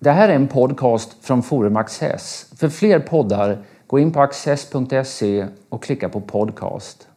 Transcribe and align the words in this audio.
Det 0.00 0.10
här 0.10 0.28
är 0.28 0.34
en 0.34 0.48
podcast 0.48 1.16
från 1.20 1.42
Forum 1.42 1.76
Access. 1.76 2.46
För 2.56 2.68
fler 2.68 2.98
poddar, 2.98 3.58
gå 3.86 3.98
in 3.98 4.12
på 4.12 4.20
access.se 4.20 5.46
och 5.68 5.82
klicka 5.82 6.08
på 6.08 6.20
podcast. 6.20 7.08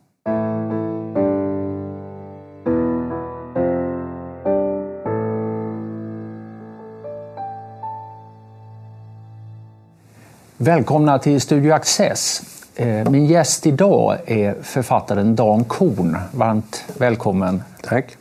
Välkomna 10.57 11.19
till 11.19 11.41
Studio 11.41 11.73
Access. 11.73 12.41
Eh, 12.75 13.09
min 13.09 13.25
gäst 13.25 13.65
idag 13.65 14.17
är 14.25 14.55
författaren 14.61 15.35
Dan 15.35 15.63
Korn. 15.63 16.17
Varmt 16.31 16.85
välkommen. 16.97 17.63
Tack. 17.83 18.17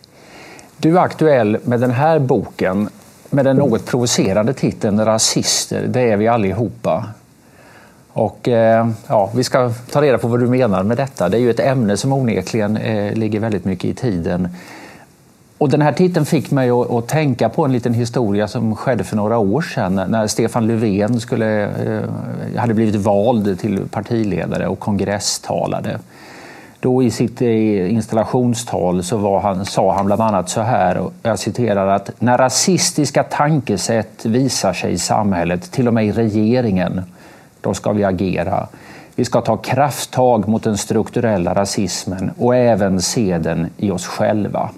Du 0.77 0.99
är 0.99 1.03
aktuell 1.03 1.59
med 1.65 1.81
den 1.81 1.91
här 1.91 2.19
boken 2.19 2.89
med 3.31 3.45
den 3.45 3.57
något 3.57 3.87
provocerande 3.87 4.53
titeln 4.53 5.05
Rasister, 5.05 5.87
det 5.87 6.01
är 6.01 6.17
vi 6.17 6.29
allihopa. 6.29 7.05
Och, 8.13 8.49
eh, 8.49 8.89
ja, 9.07 9.31
vi 9.35 9.45
ska 9.45 9.73
ta 9.91 10.03
reda 10.03 10.19
på 10.19 10.29
vad 10.29 10.41
du 10.41 10.47
menar 10.47 10.83
med 10.83 10.97
detta. 10.97 11.29
Det 11.29 11.37
är 11.37 11.41
ju 11.41 11.51
ett 11.51 11.61
ämne 11.61 11.97
som 11.97 12.13
onekligen 12.13 12.77
eh, 12.77 13.15
ligger 13.15 13.41
väldigt 13.41 13.65
mycket 13.65 13.85
i 13.85 13.95
tiden. 13.95 14.49
Och 15.59 15.69
den 15.69 15.83
här 15.83 15.93
titeln 15.93 16.27
fick 16.27 16.51
mig 16.51 16.71
att, 16.71 17.09
tänka 17.09 17.49
på 17.49 17.65
en 17.65 17.73
liten 17.73 17.95
historia 17.95 18.49
som 18.49 18.77
skedde 18.77 19.05
för 19.05 19.17
några 19.17 19.39
år 19.39 19.63
sedan 19.63 19.95
när 20.09 20.27
Stefan 20.27 20.67
Löfven 20.67 21.21
skulle, 21.21 21.65
eh, 21.65 22.01
hade 22.57 22.75
blivit 22.75 22.95
vald 22.95 23.61
till 23.61 23.89
partiledare 23.91 24.67
och 24.67 24.79
kongresstalade. 24.79 25.99
Då 26.81 27.03
i 27.03 27.11
sitt 27.11 27.43
eh, 27.43 27.93
installationstal 27.93 29.03
så 29.03 29.17
var 29.17 29.41
han, 29.41 29.65
sa 29.65 29.93
han 29.93 30.07
bland 30.07 30.23
annat 30.23 30.49
så 30.49 30.61
här, 30.61 30.99
och 30.99 31.13
jag 31.23 31.39
citerar 31.39 31.87
att 31.87 32.11
när 32.19 32.39
rasistiska 32.39 33.23
tankesätt 33.23 34.25
visar 34.25 34.73
sig 34.73 34.93
i 34.93 34.99
samhället, 34.99 35.73
till 35.73 35.89
och 35.89 35.95
med 35.95 36.07
i 36.07 36.13
regeringen, 36.13 37.03
då 37.61 37.75
ska 37.75 37.93
vi 37.93 38.05
agera. 38.05 38.67
Vi 39.15 39.25
ska 39.25 39.41
ta 39.41 39.57
krafttag 39.57 40.49
mot 40.49 40.63
den 40.63 40.79
strukturella 40.79 41.55
rasismen 41.55 42.31
och 42.39 42.57
även 42.57 43.03
se 43.03 43.39
den 43.39 43.67
i 43.77 43.91
oss 43.91 44.07
själva. 44.07 44.71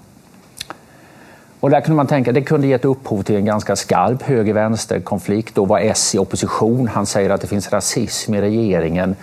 Och 1.59 1.69
där 1.69 1.81
kunde 1.81 1.95
man 1.95 2.07
tänka 2.07 2.31
det 2.31 2.41
kunde 2.41 2.67
gett 2.67 2.85
upphov 2.85 3.23
till 3.23 3.35
en 3.35 3.45
ganska 3.45 3.75
skarp 3.75 4.21
höger-vänster-konflikt. 4.21 5.55
Då 5.55 5.65
var 5.65 5.79
S 5.79 6.15
i 6.15 6.17
opposition. 6.17 6.87
Han 6.87 7.05
säger 7.05 7.29
att 7.29 7.41
det 7.41 7.47
finns 7.47 7.71
rasism 7.71 8.33
i 8.33 8.41
regeringen. 8.41 9.15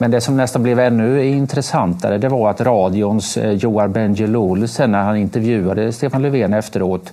Men 0.00 0.10
det 0.10 0.20
som 0.20 0.36
nästan 0.36 0.62
blev 0.62 0.80
ännu 0.80 1.24
intressantare 1.24 2.18
det 2.18 2.28
var 2.28 2.50
att 2.50 2.60
radions 2.60 3.36
eh, 3.36 3.52
Joar 3.52 3.88
Bendjelloul 3.88 4.68
sen 4.68 4.92
när 4.92 5.02
han 5.02 5.16
intervjuade 5.16 5.92
Stefan 5.92 6.22
Löfven 6.22 6.54
efteråt 6.54 7.12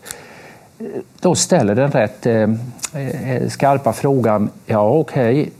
eh, 0.79 0.85
då 1.19 1.35
ställer 1.35 1.75
den 1.75 1.91
rätt 1.91 2.25
eh, 2.25 2.49
eh 2.93 3.47
skarpa 3.49 3.93
frågan, 3.93 4.49
ja 4.65 4.89
okej, 4.89 5.41
okay, 5.41 5.51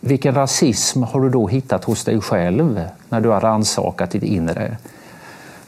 vilken 0.00 0.34
rasism 0.34 1.02
har 1.02 1.20
du 1.20 1.30
då 1.30 1.46
hittat 1.46 1.84
hos 1.84 2.04
dig 2.04 2.20
själv 2.20 2.80
när 3.08 3.20
du 3.20 3.28
har 3.28 3.40
rannsakat 3.40 4.10
ditt 4.10 4.22
inre? 4.22 4.76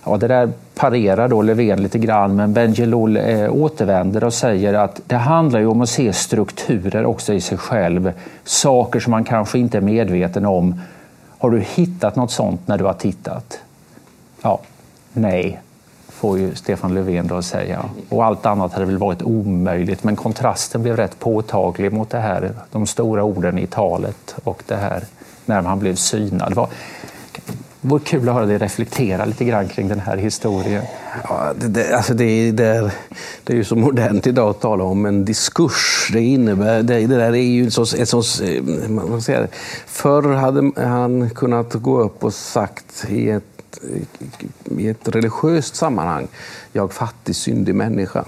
Ja, 0.04 0.16
det 0.16 0.28
där 0.28 0.52
parerar 0.74 1.28
då 1.28 1.42
Löfven 1.42 1.82
lite 1.82 1.98
grann, 1.98 2.36
men 2.36 2.52
Bendjelloul 2.52 3.16
eh, 3.16 3.54
återvänder 3.54 4.24
och 4.24 4.34
säger 4.34 4.74
att 4.74 5.00
det 5.06 5.16
handlar 5.16 5.60
ju 5.60 5.66
om 5.66 5.80
att 5.80 5.88
se 5.88 6.12
strukturer 6.12 7.06
också 7.06 7.34
i 7.34 7.40
sig 7.40 7.58
själv. 7.58 8.12
Saker 8.44 9.00
som 9.00 9.10
man 9.10 9.24
kanske 9.24 9.58
inte 9.58 9.78
är 9.78 9.82
medveten 9.82 10.46
om 10.46 10.80
har 11.38 11.50
du 11.50 11.60
hittat 11.60 12.16
något 12.16 12.30
sånt 12.30 12.68
när 12.68 12.78
du 12.78 12.84
har 12.84 12.94
tittat? 12.94 13.58
Ja, 14.42 14.60
nej, 15.12 15.60
får 16.08 16.38
ju 16.38 16.54
Stefan 16.54 16.94
Löfven 16.94 17.26
då 17.26 17.42
säga. 17.42 17.84
Och 18.08 18.24
allt 18.24 18.46
annat 18.46 18.72
hade 18.72 18.86
väl 18.86 18.98
varit 18.98 19.22
omöjligt, 19.22 20.04
men 20.04 20.16
kontrasten 20.16 20.82
blev 20.82 20.96
rätt 20.96 21.18
påtaglig 21.18 21.92
mot 21.92 22.10
det 22.10 22.20
här, 22.20 22.52
de 22.72 22.86
stora 22.86 23.24
orden 23.24 23.58
i 23.58 23.66
talet 23.66 24.36
och 24.44 24.62
det 24.66 24.76
här 24.76 25.04
när 25.46 25.62
han 25.62 25.78
blev 25.78 25.94
synad. 25.94 26.50
Det 26.50 26.54
var, 26.54 26.68
det 27.80 27.88
vore 27.88 28.00
kul 28.04 28.28
att 28.28 28.34
höra 28.34 28.46
dig 28.46 28.58
reflektera 28.58 29.24
lite 29.24 29.44
grann 29.44 29.68
kring 29.68 29.88
den 29.88 30.00
här 30.00 30.16
historien. 30.16 30.84
Ja, 31.28 31.52
det, 31.60 31.68
det, 31.68 31.96
alltså 31.96 32.14
det, 32.14 32.52
det, 32.52 32.64
är, 32.64 32.92
det 33.44 33.52
är 33.52 33.56
ju 33.56 33.64
så 33.64 33.76
modernt 33.76 34.26
idag 34.26 34.50
att 34.50 34.60
tala 34.60 34.84
om 34.84 35.06
en 35.06 35.24
diskurs. 35.24 36.10
Det 36.12 36.20
innebär, 36.20 36.82
det, 36.82 37.06
det 37.06 37.16
där 37.16 37.32
är 37.32 37.36
ju 37.36 37.64
en 37.64 37.70
sånt, 37.70 37.94
ett 37.94 38.08
sånt, 38.08 38.26
eh, 38.44 38.88
man 38.90 39.22
säger, 39.22 39.48
Förr 39.86 40.34
hade 40.34 40.72
han 40.88 41.30
kunnat 41.30 41.74
gå 41.74 42.00
upp 42.00 42.24
och 42.24 42.34
sagt 42.34 43.06
i 43.08 43.30
ett, 43.30 43.80
i 44.78 44.88
ett 44.88 45.08
religiöst 45.08 45.76
sammanhang, 45.76 46.28
jag 46.72 46.92
fattig 46.92 47.36
syndig 47.36 47.74
människa 47.74 48.24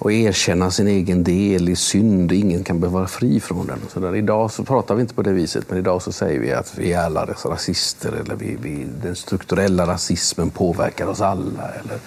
och 0.00 0.12
erkänna 0.12 0.70
sin 0.70 0.88
egen 0.88 1.24
del 1.24 1.68
i 1.68 1.76
synd. 1.76 2.32
Ingen 2.32 2.64
kan 2.64 2.80
behöva 2.80 2.98
vara 2.98 3.08
fri 3.08 3.40
från 3.40 3.66
den. 3.66 3.78
Så 3.92 4.00
där, 4.00 4.16
idag 4.16 4.50
så 4.50 4.64
pratar 4.64 4.94
vi 4.94 5.00
inte 5.00 5.14
på 5.14 5.22
det 5.22 5.32
viset, 5.32 5.64
men 5.68 5.78
idag 5.78 6.02
så 6.02 6.12
säger 6.12 6.40
vi 6.40 6.52
att 6.52 6.78
vi 6.78 6.92
är 6.92 7.04
alla 7.04 7.24
rasister 7.24 8.12
eller 8.12 8.34
vi, 8.34 8.56
vi, 8.62 8.86
den 9.02 9.16
strukturella 9.16 9.86
rasismen 9.86 10.50
påverkar 10.50 11.06
oss 11.06 11.20
alla. 11.20 11.70
Eller, 11.80 11.98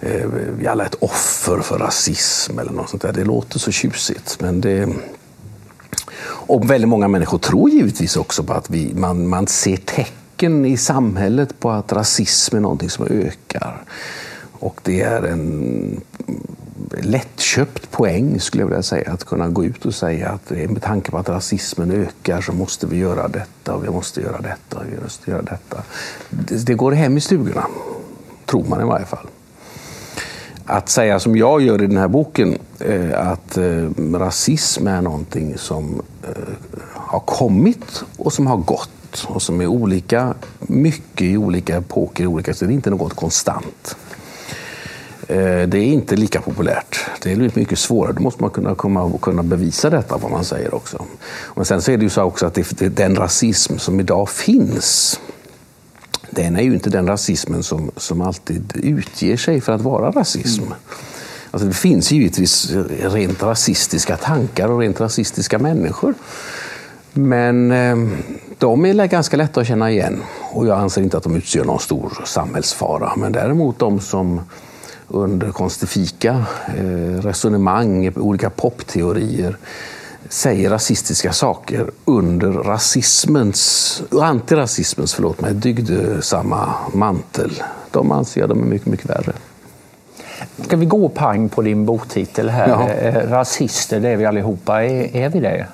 eh, 0.00 0.26
vi 0.58 0.66
är 0.66 0.70
alla 0.70 0.86
ett 0.86 0.94
offer 1.00 1.60
för 1.60 1.78
rasism 1.78 2.58
eller 2.58 2.72
något 2.72 2.88
sånt 2.88 3.02
där. 3.02 3.12
Det 3.12 3.24
låter 3.24 3.58
så 3.58 3.70
tjusigt, 3.70 4.36
men 4.40 4.60
det... 4.60 4.88
Och 6.26 6.70
väldigt 6.70 6.88
många 6.88 7.08
människor 7.08 7.38
tror 7.38 7.70
givetvis 7.70 8.16
också 8.16 8.42
på 8.42 8.52
att 8.52 8.70
vi, 8.70 8.94
man, 8.94 9.28
man 9.28 9.46
ser 9.46 9.76
tecken 9.76 10.64
i 10.66 10.76
samhället 10.76 11.60
på 11.60 11.70
att 11.70 11.92
rasism 11.92 12.56
är 12.56 12.60
någonting 12.60 12.90
som 12.90 13.06
ökar. 13.06 13.82
Och 14.52 14.80
det 14.82 15.00
är 15.00 15.22
en 15.22 16.00
lättköpt 16.90 17.90
poäng 17.90 18.40
skulle 18.40 18.62
jag 18.62 18.68
vilja 18.68 18.82
säga. 18.82 19.12
Att 19.12 19.24
kunna 19.24 19.48
gå 19.48 19.64
ut 19.64 19.86
och 19.86 19.94
säga 19.94 20.28
att 20.28 20.52
eh, 20.52 20.68
med 20.68 20.82
tanke 20.82 21.10
på 21.10 21.18
att 21.18 21.28
rasismen 21.28 21.90
ökar 21.90 22.40
så 22.40 22.52
måste 22.52 22.86
vi 22.86 22.96
göra 22.96 23.28
detta 23.28 23.74
och 23.74 23.84
vi 23.84 23.90
måste 23.90 24.20
göra 24.20 24.40
detta 24.40 24.78
och 24.78 24.84
vi 24.92 25.02
måste 25.02 25.30
göra 25.30 25.42
detta. 25.42 25.82
Det, 26.30 26.66
det 26.66 26.74
går 26.74 26.92
hem 26.92 27.16
i 27.16 27.20
stugorna, 27.20 27.66
tror 28.46 28.64
man 28.64 28.80
i 28.80 28.84
varje 28.84 29.06
fall. 29.06 29.26
Att 30.66 30.88
säga 30.88 31.20
som 31.20 31.36
jag 31.36 31.60
gör 31.60 31.82
i 31.82 31.86
den 31.86 31.96
här 31.96 32.08
boken, 32.08 32.58
eh, 32.78 33.28
att 33.30 33.56
eh, 33.56 33.90
rasism 34.14 34.86
är 34.86 35.02
någonting 35.02 35.58
som 35.58 36.02
har 36.92 37.20
kommit 37.20 38.04
och 38.16 38.32
som 38.32 38.46
har 38.46 38.56
gått 38.56 39.26
och 39.26 39.42
som 39.42 39.60
är 39.60 39.66
olika 39.66 40.34
mycket 40.60 41.22
i 41.22 41.36
olika 41.36 41.76
epoker, 41.76 42.26
olika, 42.26 42.54
så 42.54 42.64
det 42.64 42.72
är 42.72 42.74
inte 42.74 42.90
något 42.90 43.14
konstant. 43.14 43.96
Eh, 45.28 45.68
det 45.68 45.78
är 45.78 45.84
inte 45.84 46.16
lika 46.16 46.40
populärt. 46.40 46.98
Det 47.22 47.32
är 47.32 47.50
mycket 47.54 47.78
svårare. 47.78 48.12
Då 48.12 48.22
måste 48.22 48.42
man 48.42 48.50
kunna, 48.50 48.74
komma 48.74 49.18
kunna 49.22 49.42
bevisa 49.42 49.90
detta, 49.90 50.16
vad 50.16 50.30
man 50.30 50.44
säger 50.44 50.74
också. 50.74 51.04
Men 51.56 51.64
sen 51.64 51.82
så 51.82 51.92
är 51.92 51.96
det 51.96 52.02
ju 52.02 52.10
så 52.10 52.22
också 52.22 52.46
att 52.46 52.54
det, 52.54 52.88
den 52.88 53.16
rasism 53.16 53.78
som 53.78 54.00
idag 54.00 54.28
finns, 54.28 55.20
den 56.30 56.56
är 56.56 56.62
ju 56.62 56.74
inte 56.74 56.90
den 56.90 57.06
rasismen 57.06 57.62
som, 57.62 57.90
som 57.96 58.20
alltid 58.20 58.72
utger 58.74 59.36
sig 59.36 59.60
för 59.60 59.72
att 59.72 59.80
vara 59.80 60.10
rasism. 60.10 60.62
Mm. 60.62 60.74
Alltså 61.50 61.68
det 61.68 61.74
finns 61.74 62.12
givetvis 62.12 62.72
rent 63.02 63.42
rasistiska 63.42 64.16
tankar 64.16 64.68
och 64.68 64.78
rent 64.78 65.00
rasistiska 65.00 65.58
människor. 65.58 66.14
Men 67.12 67.72
ehm, 67.72 68.16
de 68.58 68.84
är 68.84 69.06
ganska 69.06 69.36
lätta 69.36 69.60
att 69.60 69.66
känna 69.66 69.90
igen 69.90 70.22
och 70.52 70.66
jag 70.66 70.78
anser 70.78 71.02
inte 71.02 71.16
att 71.16 71.22
de 71.22 71.36
utgör 71.36 71.64
någon 71.64 71.80
stor 71.80 72.22
samhällsfara. 72.24 73.12
Men 73.16 73.32
däremot 73.32 73.78
de 73.78 74.00
som 74.00 74.40
under 75.08 75.52
konstifika 75.52 76.46
eh, 76.76 77.20
resonemang, 77.20 78.12
olika 78.16 78.50
popteorier 78.50 79.56
säger 80.28 80.70
rasistiska 80.70 81.32
saker 81.32 81.90
under 82.04 82.50
rasismens, 82.50 84.02
antirasismens 84.22 85.14
förlåt 85.14 85.40
mig, 85.40 85.54
dygdesamma 85.54 86.74
mantel. 86.94 87.62
De 87.90 88.12
anser 88.12 88.40
jag 88.40 88.48
de 88.48 88.60
är 88.62 88.66
mycket, 88.66 88.88
mycket 88.88 89.10
värre. 89.10 89.32
Ska 90.62 90.76
vi 90.76 90.86
gå 90.86 91.08
pang 91.08 91.48
på 91.48 91.62
din 91.62 91.84
boktitel 91.84 92.48
här? 92.48 92.68
Ja. 92.68 92.88
Eh, 92.88 93.30
rasister, 93.30 94.00
det 94.00 94.08
är 94.08 94.16
vi 94.16 94.24
allihopa. 94.24 94.84
Är, 94.84 95.16
är 95.16 95.28
vi 95.28 95.40
det? 95.40 95.66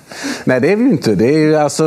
Nej, 0.45 0.61
det 0.61 0.73
är 0.73 0.77
vi 0.77 0.85
ju 0.85 0.91
inte. 0.91 1.15
Det 1.15 1.35
är 1.35 1.39
ju 1.39 1.57
alltså, 1.57 1.85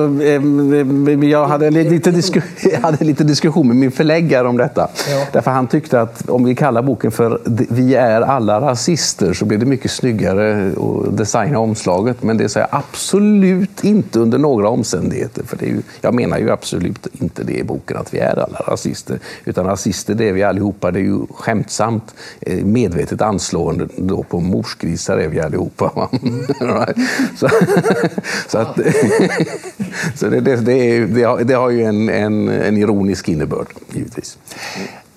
jag, 1.24 1.48
hade 1.48 1.70
lite 1.70 2.14
jag 2.72 2.80
hade 2.80 3.06
lite 3.06 3.24
diskussion 3.24 3.68
med 3.68 3.76
min 3.76 3.92
förläggare 3.92 4.48
om 4.48 4.58
detta. 4.58 4.90
Ja. 5.10 5.26
Därför 5.32 5.52
han 5.52 5.68
tyckte 5.68 6.02
att 6.02 6.30
om 6.30 6.44
vi 6.44 6.56
kallar 6.56 6.82
boken 6.82 7.12
för 7.12 7.42
Vi 7.70 7.96
är 7.96 8.22
alla 8.22 8.62
rasister 8.62 9.34
så 9.34 9.46
blir 9.46 9.58
det 9.58 9.66
mycket 9.66 9.92
snyggare 9.92 10.72
att 10.72 11.18
designa 11.18 11.60
omslaget. 11.60 12.24
Men 12.24 12.38
det 12.38 12.50
säger 12.50 12.68
jag 12.72 12.80
absolut 12.80 13.84
inte 13.84 14.20
under 14.20 14.38
några 14.38 14.70
omständigheter. 14.70 15.44
För 15.44 15.58
det 15.58 15.66
är 15.66 15.70
ju, 15.70 15.82
jag 16.02 16.14
menar 16.14 16.38
ju 16.38 16.52
absolut 16.52 17.08
inte 17.12 17.44
det 17.44 17.58
i 17.58 17.64
boken, 17.64 17.98
att 17.98 18.14
vi 18.14 18.20
är 18.20 18.40
alla 18.40 18.62
rasister. 18.68 19.20
Utan 19.46 19.66
rasister, 19.66 20.14
det 20.14 20.30
är 20.30 20.34
vi 20.34 20.44
allihopa. 20.44 20.92
Det 20.92 21.00
är 21.00 21.04
ju 21.04 21.20
skämtsamt 21.30 22.16
eh, 22.42 22.66
medvetet 22.84 23.22
anslående 23.22 23.88
då 23.98 24.24
på 24.24 24.40
morsgrisar 24.40 25.18
är 25.18 25.28
vi 25.28 25.40
allihopa. 25.40 25.92
så, 27.38 27.50
så, 28.48 28.58
att, 28.58 28.76
så 30.16 30.30
det, 30.30 30.40
det, 30.40 30.56
det, 30.56 30.74
är, 30.74 31.06
det, 31.06 31.24
har, 31.24 31.44
det 31.44 31.54
har 31.54 31.70
ju 31.70 31.84
en, 31.84 32.10
en, 32.10 32.50
en 32.50 32.78
ironisk 32.78 33.30
innebörd, 33.30 33.68
givetvis. 33.92 34.38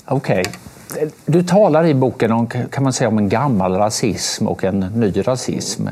Okej. 0.05 0.41
Okay. 0.41 1.11
Du 1.27 1.43
talar 1.43 1.87
i 1.87 1.95
boken 1.95 2.33
om, 2.33 2.47
kan 2.47 2.83
man 2.83 2.93
säga, 2.93 3.09
om 3.09 3.19
en 3.19 3.29
gammal 3.29 3.77
rasism 3.77 4.47
och 4.47 4.65
en 4.65 4.81
ny 4.81 5.13
rasism. 5.29 5.89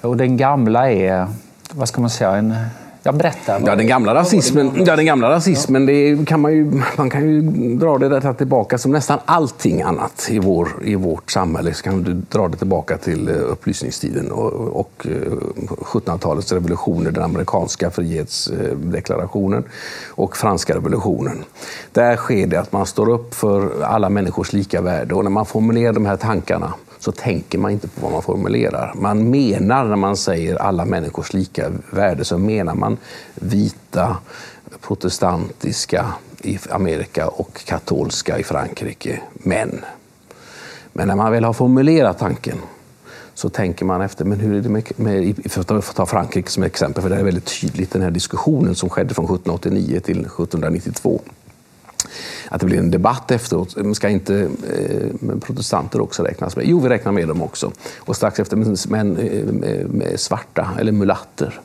Och 0.00 0.16
den 0.16 0.36
gamla 0.36 0.90
är, 0.90 1.26
vad 1.72 1.88
ska 1.88 2.00
man 2.00 2.10
säga, 2.10 2.30
en 2.30 2.54
Ja, 3.06 3.12
berätta. 3.12 3.60
Ja, 3.66 3.76
den 3.76 3.86
gamla 3.86 4.14
rasismen, 4.14 4.84
ja, 4.86 4.96
den 4.96 5.06
gamla 5.06 5.30
rasismen 5.30 5.86
det 5.86 6.28
kan 6.28 6.40
man, 6.40 6.52
ju, 6.52 6.82
man 6.96 7.10
kan 7.10 7.28
ju 7.28 7.40
dra 7.76 7.98
det 7.98 8.08
där 8.08 8.32
tillbaka 8.32 8.78
som 8.78 8.92
nästan 8.92 9.18
allting 9.24 9.82
annat 9.82 10.28
i, 10.30 10.38
vår, 10.38 10.68
i 10.84 10.94
vårt 10.94 11.30
samhälle. 11.30 11.74
Så 11.74 11.82
kan 11.82 12.02
du 12.02 12.12
dra 12.12 12.48
det 12.48 12.56
tillbaka 12.56 12.96
till 12.96 13.28
eh, 13.28 13.34
upplysningstiden 13.34 14.32
och, 14.32 14.52
och 14.80 15.06
1700-talets 15.66 16.52
eh, 16.52 16.54
revolutioner, 16.54 17.10
den 17.10 17.22
amerikanska 17.22 17.90
frihetsdeklarationen 17.90 19.64
och 20.08 20.36
franska 20.36 20.74
revolutionen. 20.74 21.44
Där 21.92 22.16
sker 22.16 22.46
det 22.46 22.56
att 22.56 22.72
man 22.72 22.86
står 22.86 23.10
upp 23.10 23.34
för 23.34 23.82
alla 23.82 24.08
människors 24.08 24.52
lika 24.52 24.80
värde 24.80 25.14
och 25.14 25.24
när 25.24 25.30
man 25.30 25.46
formulerar 25.46 25.92
de 25.92 26.06
här 26.06 26.16
tankarna 26.16 26.74
så 27.04 27.12
tänker 27.12 27.58
man 27.58 27.70
inte 27.70 27.88
på 27.88 28.00
vad 28.00 28.12
man 28.12 28.22
formulerar. 28.22 28.92
Man 28.94 29.30
menar 29.30 29.84
när 29.84 29.96
man 29.96 30.16
säger 30.16 30.56
alla 30.56 30.84
människors 30.84 31.32
lika 31.32 31.72
värde 31.90 32.24
så 32.24 32.38
menar 32.38 32.74
man 32.74 32.96
vita, 33.34 34.16
protestantiska 34.80 36.06
i 36.42 36.58
Amerika 36.70 37.28
och 37.28 37.64
katolska 37.64 38.38
i 38.38 38.44
Frankrike 38.44 39.20
män. 39.32 39.84
Men 40.92 41.08
när 41.08 41.16
man 41.16 41.32
väl 41.32 41.44
har 41.44 41.52
formulerat 41.52 42.18
tanken 42.18 42.58
så 43.34 43.48
tänker 43.48 43.84
man 43.84 44.00
efter, 44.00 44.24
men 44.24 44.40
hur 44.40 44.54
är 44.54 44.60
det 44.60 44.68
med, 44.68 44.92
med 44.96 45.52
för 45.52 45.60
att 45.60 45.94
ta 45.94 46.06
Frankrike 46.06 46.50
som 46.50 46.62
exempel, 46.62 47.02
för 47.02 47.10
det 47.10 47.16
är 47.16 47.24
väldigt 47.24 47.60
tydligt 47.60 47.92
den 47.92 48.02
här 48.02 48.10
diskussionen 48.10 48.74
som 48.74 48.90
skedde 48.90 49.14
från 49.14 49.24
1789 49.24 50.00
till 50.00 50.18
1792 50.20 51.20
att 52.48 52.60
det 52.60 52.66
blir 52.66 52.78
en 52.78 52.90
debatt 52.90 53.30
efteråt. 53.30 53.76
Ska 53.96 54.08
inte 54.08 54.48
eh, 54.78 55.38
protestanter 55.40 56.00
också 56.00 56.22
räknas 56.22 56.56
med? 56.56 56.66
Jo, 56.68 56.80
vi 56.80 56.88
räknar 56.88 57.12
med 57.12 57.28
dem 57.28 57.42
också. 57.42 57.72
Och 57.98 58.16
strax 58.16 58.40
efter 58.40 58.88
men 58.88 59.16
eh, 59.16 59.86
med 59.86 60.20
svarta, 60.20 60.68
eller 60.78 60.92
mulatter 60.92 61.60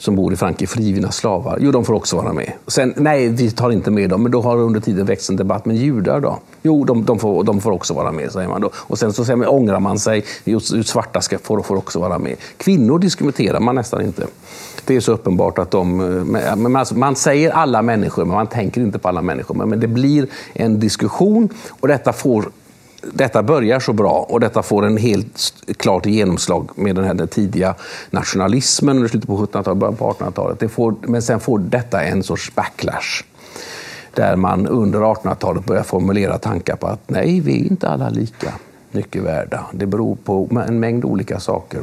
som 0.00 0.16
bor 0.16 0.32
i 0.32 0.36
Frankrike, 0.36 0.72
frigivna 0.72 1.10
slavar. 1.10 1.58
Jo, 1.60 1.70
de 1.70 1.84
får 1.84 1.94
också 1.94 2.16
vara 2.16 2.32
med. 2.32 2.52
Sen, 2.66 2.94
nej, 2.96 3.28
vi 3.28 3.50
tar 3.50 3.70
inte 3.70 3.90
med 3.90 4.10
dem, 4.10 4.22
men 4.22 4.32
då 4.32 4.42
har 4.42 4.56
det 4.56 4.62
under 4.62 4.80
tiden 4.80 5.06
växt 5.06 5.30
en 5.30 5.36
debatt. 5.36 5.64
Men 5.64 5.76
judar 5.76 6.20
då? 6.20 6.38
Jo, 6.62 6.84
de, 6.84 7.04
de, 7.04 7.18
får, 7.18 7.44
de 7.44 7.60
får 7.60 7.70
också 7.70 7.94
vara 7.94 8.12
med, 8.12 8.32
säger 8.32 8.48
man 8.48 8.60
då. 8.60 8.70
Och 8.74 8.98
sen 8.98 9.12
så 9.12 9.24
säger 9.24 9.36
man, 9.36 9.48
ångrar 9.48 9.80
man 9.80 9.98
sig, 9.98 10.24
just, 10.44 10.88
svarta 10.88 11.20
ska, 11.20 11.38
får, 11.38 11.62
får 11.62 11.76
också 11.76 12.00
vara 12.00 12.18
med. 12.18 12.36
Kvinnor 12.56 12.98
diskuterar 12.98 13.60
man 13.60 13.74
nästan 13.74 14.02
inte. 14.02 14.26
Det 14.90 14.96
är 14.96 15.00
så 15.00 15.12
uppenbart 15.12 15.58
att 15.58 15.70
de... 15.70 16.00
Eh, 16.36 16.56
men 16.56 16.76
alltså, 16.76 16.94
man 16.94 17.16
säger 17.16 17.50
alla 17.50 17.82
människor, 17.82 18.24
men 18.24 18.34
man 18.34 18.46
tänker 18.46 18.80
inte 18.80 18.98
på 18.98 19.08
alla 19.08 19.22
människor. 19.22 19.66
Men 19.66 19.80
det 19.80 19.86
blir 19.86 20.26
en 20.52 20.80
diskussion 20.80 21.48
och 21.80 21.88
detta 21.88 22.12
får 22.12 22.50
detta 23.12 23.42
börjar 23.42 23.80
så 23.80 23.92
bra 23.92 24.26
och 24.28 24.40
detta 24.40 24.62
får 24.62 24.86
en 24.86 24.96
helt 24.96 25.54
klart 25.76 26.06
genomslag 26.06 26.70
med 26.74 26.96
den 26.96 27.04
här 27.04 27.14
den 27.14 27.28
tidiga 27.28 27.74
nationalismen 28.10 28.96
under 28.96 29.08
slutet 29.08 29.28
på 29.28 29.46
1700-talet, 29.46 29.78
början 29.78 29.96
på 29.96 30.12
1800-talet. 30.12 31.08
men 31.08 31.22
sen 31.22 31.40
får 31.40 31.58
detta 31.58 32.02
en 32.02 32.22
sorts 32.22 32.54
backlash 32.54 33.24
där 34.14 34.36
man 34.36 34.66
under 34.66 34.98
1800-talet 34.98 35.64
börjar 35.64 35.82
formulera 35.82 36.38
tankar 36.38 36.76
på 36.76 36.86
att 36.86 37.00
nej, 37.06 37.40
vi 37.40 37.60
är 37.60 37.70
inte 37.70 37.88
alla 37.88 38.08
lika 38.08 38.52
mycket 38.92 39.22
värda. 39.22 39.66
Det 39.72 39.86
beror 39.86 40.16
på 40.16 40.48
en 40.68 40.80
mängd 40.80 41.04
olika 41.04 41.40
saker. 41.40 41.82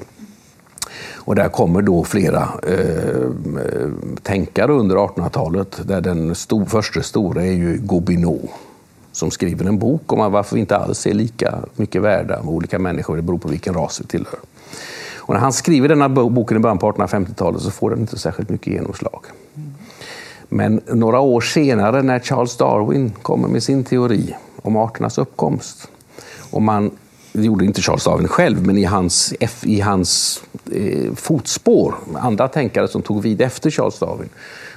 Och 1.16 1.36
där 1.36 1.50
kommer 1.50 1.82
då 1.82 2.04
flera 2.04 2.50
eh, 2.68 3.30
tänkare 4.24 4.72
under 4.72 4.96
1800-talet, 4.96 5.80
där 5.84 6.02
den 6.02 6.36
stor, 6.36 6.66
första 6.66 7.02
stora 7.02 7.42
är 7.42 7.52
ju 7.52 7.78
Gobineau 7.78 8.40
som 9.12 9.32
skriver 9.32 9.66
en 9.66 9.80
bok 9.80 10.14
om 10.14 10.32
varför 10.32 10.56
vi 10.56 10.60
inte 10.60 10.78
alls 10.78 11.08
är 11.08 11.14
lika 11.14 11.56
mycket 11.76 12.02
värda 12.02 12.44
med 12.44 12.54
olika 12.54 12.80
människor. 12.80 13.16
Det 13.16 13.22
beror 13.22 13.38
på 13.38 13.48
vilken 13.48 13.74
ras 13.74 14.02
vi 14.02 14.06
tillhör. 14.06 14.40
Och 15.16 15.34
när 15.34 15.42
han 15.42 15.54
skriver 15.54 15.90
denna 15.90 16.10
boken 16.10 16.58
i 16.58 16.60
början 16.60 16.78
på 16.78 16.92
1850-talet 16.92 17.62
så 17.62 17.72
får 17.72 17.90
den 17.90 18.00
inte 18.00 18.20
särskilt 18.20 18.50
mycket 18.50 18.74
genomslag. 18.74 19.26
Men 20.50 20.82
några 20.88 21.20
år 21.20 21.42
senare 21.42 22.02
när 22.02 22.20
Charles 22.20 22.58
Darwin 22.58 23.12
kommer 23.22 23.48
med 23.48 23.64
sin 23.64 23.84
teori 23.84 24.36
om 24.62 24.78
arternas 24.78 25.18
uppkomst 25.18 25.88
och 26.52 26.62
man 26.62 26.92
det 27.42 27.46
gjorde 27.46 27.66
inte 27.66 27.82
Charles 27.82 28.04
Darwin 28.04 28.28
själv, 28.28 28.66
men 28.66 28.78
i 28.78 28.84
hans, 28.84 29.34
i 29.64 29.82
hans 29.82 30.42
eh, 30.72 31.14
fotspår, 31.16 31.96
andra 32.16 32.48
tänkare 32.48 32.88
som 32.88 33.02
tog 33.02 33.22
vid 33.22 33.42
efter 33.42 33.70
Charles 33.70 34.00
Darwin, 34.00 34.30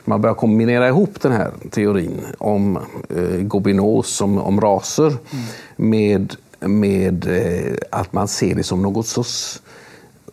man 0.04 0.20
börjar 0.20 0.34
kombinera 0.34 0.88
ihop 0.88 1.20
den 1.20 1.32
här 1.32 1.50
teorin 1.70 2.20
om 2.38 2.76
eh, 3.16 3.40
Gobineaus, 3.40 4.20
om, 4.20 4.38
om 4.38 4.60
raser, 4.60 5.06
mm. 5.06 5.44
med, 5.76 6.36
med 6.60 7.26
eh, 7.28 7.76
att 7.90 8.12
man 8.12 8.28
ser 8.28 8.54
det 8.54 8.62
som 8.62 8.82
något 8.82 9.06
sorts 9.06 9.62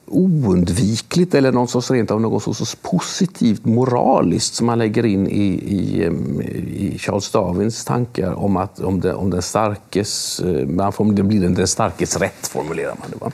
oundvikligt 0.07 1.35
eller 1.35 1.51
någon 1.51 1.67
sorts, 1.67 1.91
rent 1.91 2.11
av 2.11 2.21
något 2.21 2.43
sorts 2.43 2.75
positivt 2.81 3.65
moraliskt 3.65 4.53
som 4.53 4.67
man 4.67 4.79
lägger 4.79 5.05
in 5.05 5.27
i, 5.27 5.47
i, 5.47 6.05
i 6.85 6.97
Charles 6.99 7.31
Darwins 7.31 7.85
tankar 7.85 8.33
om 8.33 8.57
att 8.57 8.79
om, 8.79 8.99
det, 8.99 9.13
om 9.13 9.29
den 9.29 9.41
starkes, 9.41 10.39
eh, 10.39 10.67
man 10.67 10.93
får, 10.93 11.05
det 11.05 11.23
blir 11.23 11.49
den 11.49 11.67
starkes 11.67 12.17
rätt, 12.17 12.47
formulerar 12.47 12.95
man 12.99 13.09
det. 13.11 13.17
Va? 13.25 13.31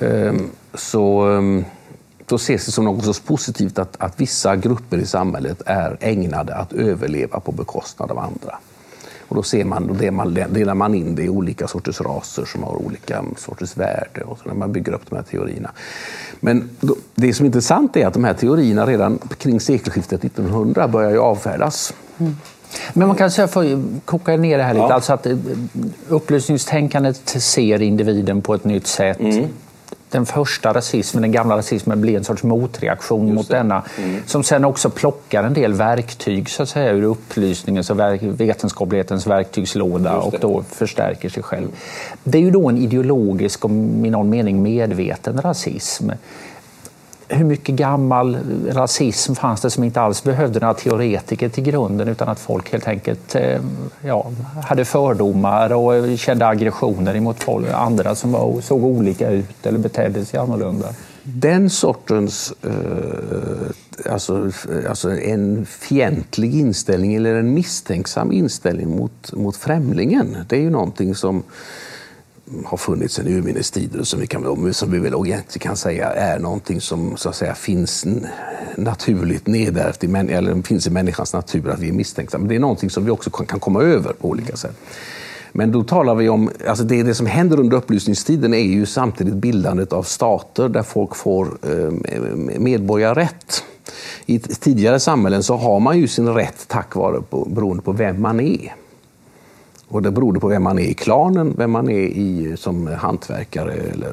Mm. 0.00 0.50
Så 0.74 1.20
ehm, 1.20 1.64
då 2.26 2.36
ses 2.36 2.66
det 2.66 2.72
som 2.72 2.84
något 2.84 3.04
sorts 3.04 3.20
positivt 3.20 3.78
att, 3.78 3.96
att 3.98 4.20
vissa 4.20 4.56
grupper 4.56 4.98
i 4.98 5.06
samhället 5.06 5.62
är 5.66 5.96
ägnade 6.00 6.54
att 6.54 6.72
överleva 6.72 7.40
på 7.40 7.52
bekostnad 7.52 8.10
av 8.10 8.18
andra. 8.18 8.58
Och 9.28 9.36
då 9.36 9.42
ser 9.42 9.64
man, 9.64 9.98
delar 10.50 10.74
man 10.74 10.94
in 10.94 11.14
det 11.14 11.22
i 11.22 11.28
olika 11.28 11.68
sorters 11.68 12.00
raser 12.00 12.44
som 12.44 12.62
har 12.62 12.76
olika 12.76 13.24
sorters 13.36 13.76
värde 13.76 14.20
och 14.20 14.38
så 14.38 14.48
när 14.48 14.54
man 14.54 14.72
bygger 14.72 14.92
upp 14.92 15.10
de 15.10 15.16
här 15.16 15.22
teorierna. 15.22 15.70
Men 16.40 16.70
då, 16.80 16.96
det 17.14 17.34
som 17.34 17.44
är 17.44 17.46
intressant 17.46 17.96
är 17.96 18.06
att 18.06 18.14
de 18.14 18.24
här 18.24 18.34
teorierna 18.34 18.86
redan 18.86 19.18
kring 19.38 19.60
sekelskiftet 19.60 20.24
1900 20.24 20.88
börjar 20.88 21.10
ju 21.10 21.18
avfärdas. 21.18 21.94
Mm. 22.18 22.36
Men 22.92 23.08
man 23.08 23.16
kan 23.16 23.30
säga, 23.30 23.48
för 23.48 23.82
koka 24.04 24.36
ner 24.36 24.58
det 24.58 24.64
här 24.64 24.74
lite, 24.74 24.86
ja. 24.86 24.94
alltså 24.94 25.12
att 25.12 25.26
eh, 25.26 25.36
upplysningstänkandet 26.08 27.28
ser 27.28 27.82
individen 27.82 28.42
på 28.42 28.54
ett 28.54 28.64
nytt 28.64 28.86
sätt. 28.86 29.20
Mm 29.20 29.48
den 30.10 30.26
första 30.26 30.74
rasismen, 30.74 31.22
den 31.22 31.32
gamla 31.32 31.56
rasismen, 31.56 32.00
blir 32.00 32.16
en 32.16 32.24
sorts 32.24 32.42
motreaktion 32.42 33.34
mot 33.34 33.48
denna. 33.48 33.82
Mm. 33.98 34.22
Som 34.26 34.44
sen 34.44 34.64
också 34.64 34.90
plockar 34.90 35.44
en 35.44 35.54
del 35.54 35.72
verktyg 35.72 36.50
så 36.50 36.62
att 36.62 36.68
säga, 36.68 36.92
ur 36.92 37.02
upplysningens 37.02 37.90
och 37.90 38.00
vetenskaplighetens 38.20 39.26
verktygslåda 39.26 40.16
och 40.16 40.34
då 40.40 40.62
förstärker 40.62 41.28
sig 41.28 41.42
själv. 41.42 41.68
Det 42.24 42.38
är 42.38 42.42
ju 42.42 42.50
då 42.50 42.68
en 42.68 42.78
ideologisk 42.78 43.64
och 43.64 43.70
i 43.70 44.10
någon 44.10 44.30
mening 44.30 44.62
medveten 44.62 45.40
rasism 45.40 46.10
hur 47.28 47.44
mycket 47.44 47.74
gammal 47.74 48.38
rasism 48.68 49.34
fanns 49.34 49.60
det 49.60 49.70
som 49.70 49.84
inte 49.84 50.00
alls 50.00 50.24
behövde 50.24 50.60
några 50.60 50.74
teoretiker 50.74 51.48
till 51.48 51.64
grunden 51.64 52.08
utan 52.08 52.28
att 52.28 52.40
folk 52.40 52.72
helt 52.72 52.88
enkelt 52.88 53.34
eh, 53.34 53.60
ja, 54.04 54.30
hade 54.64 54.84
fördomar 54.84 55.72
och 55.72 55.94
eh, 55.94 56.16
kände 56.16 56.46
aggressioner 56.46 57.20
mot 57.20 57.48
andra 57.74 58.14
som 58.14 58.32
var, 58.32 58.60
såg 58.60 58.84
olika 58.84 59.30
ut 59.30 59.66
eller 59.66 59.78
betedde 59.78 60.24
sig 60.24 60.40
annorlunda? 60.40 60.88
Den 61.22 61.70
sortens, 61.70 62.54
eh, 62.62 64.12
alltså, 64.12 64.50
alltså 64.88 65.10
en 65.18 65.66
fientlig 65.66 66.54
inställning 66.54 67.14
eller 67.14 67.34
en 67.34 67.54
misstänksam 67.54 68.32
inställning 68.32 68.96
mot, 68.96 69.32
mot 69.32 69.56
främlingen, 69.56 70.36
det 70.48 70.56
är 70.56 70.60
ju 70.60 70.70
någonting 70.70 71.14
som 71.14 71.42
har 72.64 72.76
funnits 72.76 73.14
sedan 73.14 73.26
urminnes 73.26 73.70
tider 73.70 74.00
och 74.00 74.06
som 74.06 74.20
vi, 74.20 74.26
kan, 74.26 74.74
som 74.74 74.90
vi 74.90 74.98
väl 74.98 75.14
egentligen 75.14 75.68
kan 75.68 75.76
säga 75.76 76.10
är 76.10 76.38
någonting 76.38 76.80
som 76.80 77.16
så 77.16 77.28
att 77.28 77.36
säga, 77.36 77.54
finns 77.54 78.06
naturligt 78.76 79.46
nedärvt 79.46 80.04
i, 80.04 80.06
eller 80.06 80.62
finns 80.62 80.86
i 80.86 80.90
människans 80.90 81.32
natur, 81.32 81.70
att 81.70 81.80
vi 81.80 81.88
är 81.88 81.92
misstänksamma. 81.92 82.48
Det 82.48 82.54
är 82.54 82.60
någonting 82.60 82.90
som 82.90 83.04
vi 83.04 83.10
också 83.10 83.30
kan 83.30 83.60
komma 83.60 83.82
över 83.82 84.12
på 84.12 84.28
olika 84.28 84.56
sätt. 84.56 84.76
Men 85.52 85.72
då 85.72 85.84
talar 85.84 86.14
vi 86.14 86.28
om, 86.28 86.50
alltså 86.68 86.84
det, 86.84 87.02
det 87.02 87.14
som 87.14 87.26
händer 87.26 87.60
under 87.60 87.76
upplysningstiden 87.76 88.54
är 88.54 88.58
ju 88.58 88.86
samtidigt 88.86 89.34
bildandet 89.34 89.92
av 89.92 90.02
stater 90.02 90.68
där 90.68 90.82
folk 90.82 91.16
får 91.16 91.58
eh, 91.62 91.90
medborgarrätt. 92.58 93.64
I 94.26 94.38
tidigare 94.38 95.00
samhällen 95.00 95.42
så 95.42 95.56
har 95.56 95.80
man 95.80 95.98
ju 95.98 96.08
sin 96.08 96.28
rätt 96.28 96.64
tack 96.68 96.94
vare 96.94 97.22
på, 97.22 97.44
beroende 97.44 97.82
på 97.82 97.92
vem 97.92 98.22
man 98.22 98.40
är. 98.40 98.74
Och 99.88 100.02
det 100.02 100.10
beror 100.10 100.32
på 100.32 100.48
vem 100.48 100.62
man 100.62 100.78
är 100.78 100.82
i 100.82 100.94
klanen, 100.94 101.54
vem 101.58 101.70
man 101.70 101.88
är 101.88 102.06
i, 102.06 102.56
som 102.56 102.86
hantverkare 102.86 103.72
eller 103.72 104.12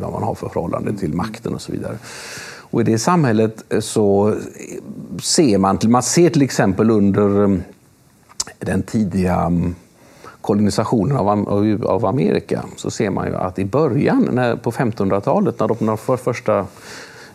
vad 0.00 0.12
man 0.12 0.22
har 0.22 0.34
för 0.34 0.48
förhållande 0.48 0.92
till 0.92 1.14
makten 1.14 1.54
och 1.54 1.60
så 1.60 1.72
vidare. 1.72 1.98
Och 2.70 2.80
I 2.80 2.84
det 2.84 2.98
samhället 2.98 3.64
eh, 3.68 3.80
så 3.80 4.28
eh, 4.28 4.34
ser 5.22 5.58
man, 5.58 5.78
man 5.84 6.02
ser 6.02 6.30
till 6.30 6.42
exempel 6.42 6.90
under 6.90 7.44
eh, 7.44 7.58
den 8.58 8.82
tidiga 8.82 9.34
mm, 9.34 9.74
kolonisationen 10.40 11.16
av, 11.16 11.28
av 11.86 12.06
Amerika 12.06 12.64
så 12.76 12.90
ser 12.90 13.10
man 13.10 13.26
ju 13.26 13.36
att 13.36 13.58
i 13.58 13.64
början, 13.64 14.28
när, 14.32 14.56
på 14.56 14.70
1500-talet, 14.70 15.60
när 15.60 15.86
de 15.86 16.18
första 16.18 16.66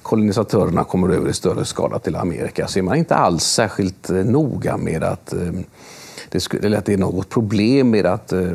kolonisatörerna 0.01 0.83
kommer 0.83 1.09
över 1.09 1.29
i 1.29 1.33
större 1.33 1.65
skala 1.65 1.99
till 1.99 2.15
Amerika, 2.15 2.67
så 2.67 2.79
är 2.79 2.83
man 2.83 2.97
inte 2.97 3.15
alls 3.15 3.43
särskilt 3.43 4.09
noga 4.09 4.77
med 4.77 5.03
att 5.03 5.33
det, 6.33 6.39
skulle, 6.39 6.65
eller 6.65 6.77
att 6.77 6.85
det 6.85 6.93
är 6.93 6.97
något 6.97 7.29
problem 7.29 7.89
med 7.89 8.05
att 8.05 8.33
eh, 8.33 8.51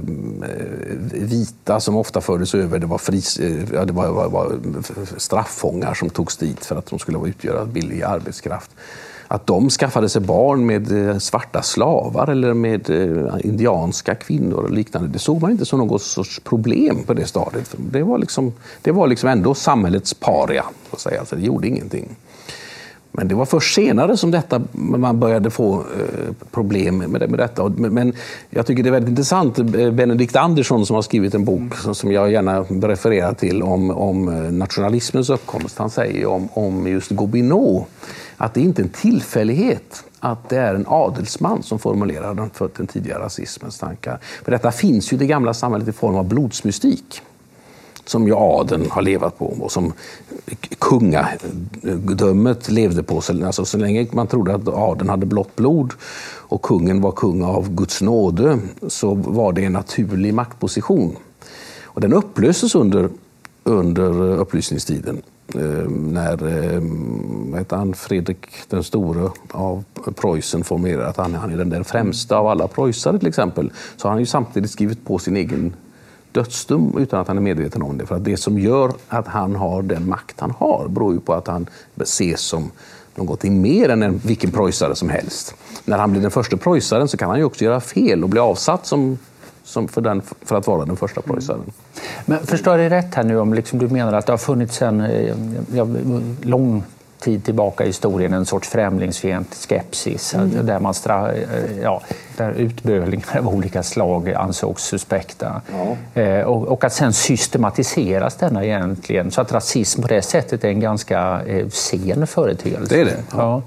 vita 1.12 1.80
som 1.80 1.96
ofta 1.96 2.20
fördes 2.20 2.54
över, 2.54 2.78
det 2.78 2.86
var, 2.86 2.98
fris, 2.98 3.38
eh, 3.38 3.84
det 3.84 3.92
var, 3.92 4.08
var, 4.08 4.28
var 4.28 4.58
straffångar 5.16 5.94
som 5.94 6.10
togs 6.10 6.36
dit 6.36 6.64
för 6.64 6.76
att 6.76 6.86
de 6.86 6.98
skulle 6.98 7.28
utgöra 7.28 7.64
billig 7.64 8.02
arbetskraft 8.02 8.70
att 9.28 9.46
de 9.46 9.70
skaffade 9.70 10.08
sig 10.08 10.22
barn 10.22 10.66
med 10.66 11.08
eh, 11.08 11.18
svarta 11.18 11.62
slavar 11.62 12.28
eller 12.28 12.54
med 12.54 12.90
eh, 12.90 13.34
indianska 13.44 14.14
kvinnor 14.14 14.62
och 14.62 14.70
liknande. 14.70 15.08
Det 15.08 15.18
såg 15.18 15.42
man 15.42 15.50
inte 15.50 15.64
som 15.64 15.78
något 15.78 16.02
sorts 16.02 16.40
problem 16.40 17.04
på 17.06 17.14
det 17.14 17.26
stadiet. 17.26 17.74
Det 17.76 18.02
var 18.02 18.18
liksom, 18.18 18.52
det 18.82 18.92
var 18.92 19.06
liksom 19.06 19.28
ändå 19.28 19.54
samhällets 19.54 20.14
paria, 20.14 20.64
så 20.90 20.96
att 20.96 21.00
säga. 21.00 21.20
Alltså 21.20 21.36
det 21.36 21.42
gjorde 21.42 21.68
ingenting. 21.68 22.16
Men 23.18 23.28
det 23.28 23.34
var 23.34 23.44
först 23.44 23.74
senare 23.74 24.16
som 24.16 24.30
detta, 24.30 24.62
man 24.72 25.20
började 25.20 25.50
få 25.50 25.74
eh, 25.74 26.34
problem 26.50 26.98
med, 26.98 27.10
med 27.30 27.38
detta. 27.38 27.68
Men 27.68 28.12
jag 28.50 28.66
tycker 28.66 28.82
det 28.82 28.88
är 28.88 28.92
väldigt 28.92 29.10
intressant. 29.10 29.58
Eh, 29.58 29.90
Benedikt 29.90 30.36
Andersson 30.36 30.86
som 30.86 30.94
har 30.94 31.02
skrivit 31.02 31.34
en 31.34 31.44
bok 31.44 31.74
som 31.92 32.12
jag 32.12 32.32
gärna 32.32 32.60
refererar 32.62 33.34
till 33.34 33.62
om, 33.62 33.90
om 33.90 34.28
eh, 34.28 34.52
nationalismens 34.52 35.30
uppkomst. 35.30 35.78
Han 35.78 35.90
säger 35.90 36.26
om, 36.26 36.48
om 36.52 36.86
just 36.86 37.10
Gobineau 37.10 37.84
att 38.36 38.54
det 38.54 38.60
inte 38.60 38.82
är 38.82 38.84
en 38.84 38.90
tillfällighet 38.90 40.04
att 40.20 40.48
det 40.48 40.56
är 40.56 40.74
en 40.74 40.84
adelsman 40.88 41.62
som 41.62 41.78
formulerar 41.78 42.34
den, 42.34 42.50
för 42.50 42.70
den 42.76 42.86
tidiga 42.86 43.18
rasismens 43.18 43.78
tankar. 43.78 44.18
För 44.44 44.50
detta 44.50 44.72
finns 44.72 45.12
ju 45.12 45.16
i 45.16 45.18
det 45.18 45.26
gamla 45.26 45.54
samhället 45.54 45.88
i 45.88 45.92
form 45.92 46.16
av 46.16 46.28
blodsmystik 46.28 47.22
som 48.08 48.26
ju 48.26 48.34
adeln 48.34 48.90
har 48.90 49.02
levat 49.02 49.38
på 49.38 49.46
och 49.46 49.72
som 49.72 49.92
kungadömet 50.78 52.70
levde 52.70 53.02
på. 53.02 53.22
Alltså, 53.44 53.64
så 53.64 53.78
länge 53.78 54.06
man 54.12 54.26
trodde 54.26 54.54
att 54.54 54.68
adeln 54.68 55.10
hade 55.10 55.26
blått 55.26 55.56
blod 55.56 55.92
och 56.48 56.62
kungen 56.62 57.00
var 57.00 57.12
kung 57.12 57.42
av 57.42 57.74
Guds 57.74 58.02
nåde 58.02 58.58
så 58.88 59.14
var 59.14 59.52
det 59.52 59.64
en 59.64 59.72
naturlig 59.72 60.34
maktposition. 60.34 61.16
Och 61.84 62.00
den 62.00 62.12
upplöstes 62.12 62.74
under, 62.74 63.08
under 63.64 64.20
upplysningstiden. 64.38 65.22
Eh, 65.54 65.88
när 65.90 66.46
eh, 66.46 66.82
han, 67.70 67.94
Fredrik 67.94 68.46
den 68.68 68.84
store 68.84 69.30
av 69.50 69.84
Preussen 70.14 70.64
formulerar 70.64 71.04
att 71.04 71.16
han, 71.16 71.34
han 71.34 71.52
är 71.52 71.56
den, 71.56 71.70
den 71.70 71.84
främsta 71.84 72.36
av 72.36 72.46
alla 72.46 72.68
preussare 72.68 73.18
till 73.18 73.28
exempel, 73.28 73.72
så 73.96 74.08
har 74.08 74.10
han 74.10 74.20
ju 74.20 74.26
samtidigt 74.26 74.70
skrivit 74.70 75.04
på 75.04 75.18
sin 75.18 75.36
egen 75.36 75.72
dödsdom 76.32 76.98
utan 76.98 77.20
att 77.20 77.28
han 77.28 77.36
är 77.36 77.42
medveten 77.42 77.82
om 77.82 77.98
det. 77.98 78.06
För 78.06 78.16
att 78.16 78.24
det 78.24 78.36
som 78.36 78.58
gör 78.58 78.92
att 79.08 79.26
han 79.26 79.56
har 79.56 79.82
den 79.82 80.08
makt 80.08 80.40
han 80.40 80.50
har 80.50 80.88
beror 80.88 81.14
ju 81.14 81.20
på 81.20 81.34
att 81.34 81.46
han 81.46 81.66
ses 82.00 82.40
som 82.40 82.70
någonting 83.14 83.62
mer 83.62 83.88
än 83.88 84.02
en, 84.02 84.18
vilken 84.18 84.50
preussare 84.50 84.94
som 84.94 85.08
helst. 85.08 85.54
När 85.84 85.98
han 85.98 86.10
blir 86.12 86.22
den 86.22 86.30
första 86.30 86.56
preussaren 86.56 87.08
så 87.08 87.16
kan 87.16 87.28
han 87.28 87.38
ju 87.38 87.44
också 87.44 87.64
göra 87.64 87.80
fel 87.80 88.22
och 88.22 88.28
bli 88.28 88.40
avsatt 88.40 88.86
som 88.86 89.18
som 89.68 89.88
för, 89.88 90.00
den, 90.00 90.22
för 90.42 90.56
att 90.56 90.66
vara 90.66 90.84
den 90.84 90.96
första 90.96 91.20
preussaren. 91.20 91.60
Mm. 91.60 91.72
Men 92.26 92.46
förstår 92.46 92.72
jag 92.72 92.80
dig 92.80 92.98
rätt 92.98 93.14
här 93.14 93.24
nu 93.24 93.38
om 93.38 93.54
liksom 93.54 93.78
du 93.78 93.88
menar 93.88 94.12
att 94.12 94.26
det 94.26 94.32
har 94.32 94.38
funnits 94.38 94.82
en 94.82 95.00
eh, 95.00 95.34
ja, 95.74 95.86
lång 96.42 96.84
tid 97.20 97.44
tillbaka 97.44 97.84
i 97.84 97.86
historien 97.86 98.32
en 98.32 98.46
sorts 98.46 98.68
främlingsfientlig 98.68 99.58
skepsis 99.58 100.34
mm. 100.34 100.66
där, 100.66 100.80
man 100.80 100.94
stra, 100.94 101.32
eh, 101.32 101.42
ja, 101.82 102.02
där 102.36 102.52
utbölingar 102.52 103.38
av 103.38 103.48
olika 103.48 103.82
slag 103.82 104.32
ansågs 104.32 104.82
suspekta. 104.82 105.62
Ja. 105.72 106.22
Eh, 106.22 106.42
och, 106.42 106.68
och, 106.68 106.84
att 106.84 106.92
sen 106.92 107.12
systematiseras 107.12 108.36
denna 108.36 108.64
egentligen 108.64 109.30
så 109.30 109.40
att 109.40 109.52
rasism 109.52 110.02
på 110.02 110.08
det 110.08 110.22
sättet 110.22 110.64
är 110.64 110.68
en 110.68 110.80
ganska 110.80 111.40
eh, 111.46 111.68
sen 111.68 112.26
företeelse. 112.26 112.94
Det 112.94 113.00
är 113.00 113.04
det. 113.04 113.22
Ja. 113.32 113.62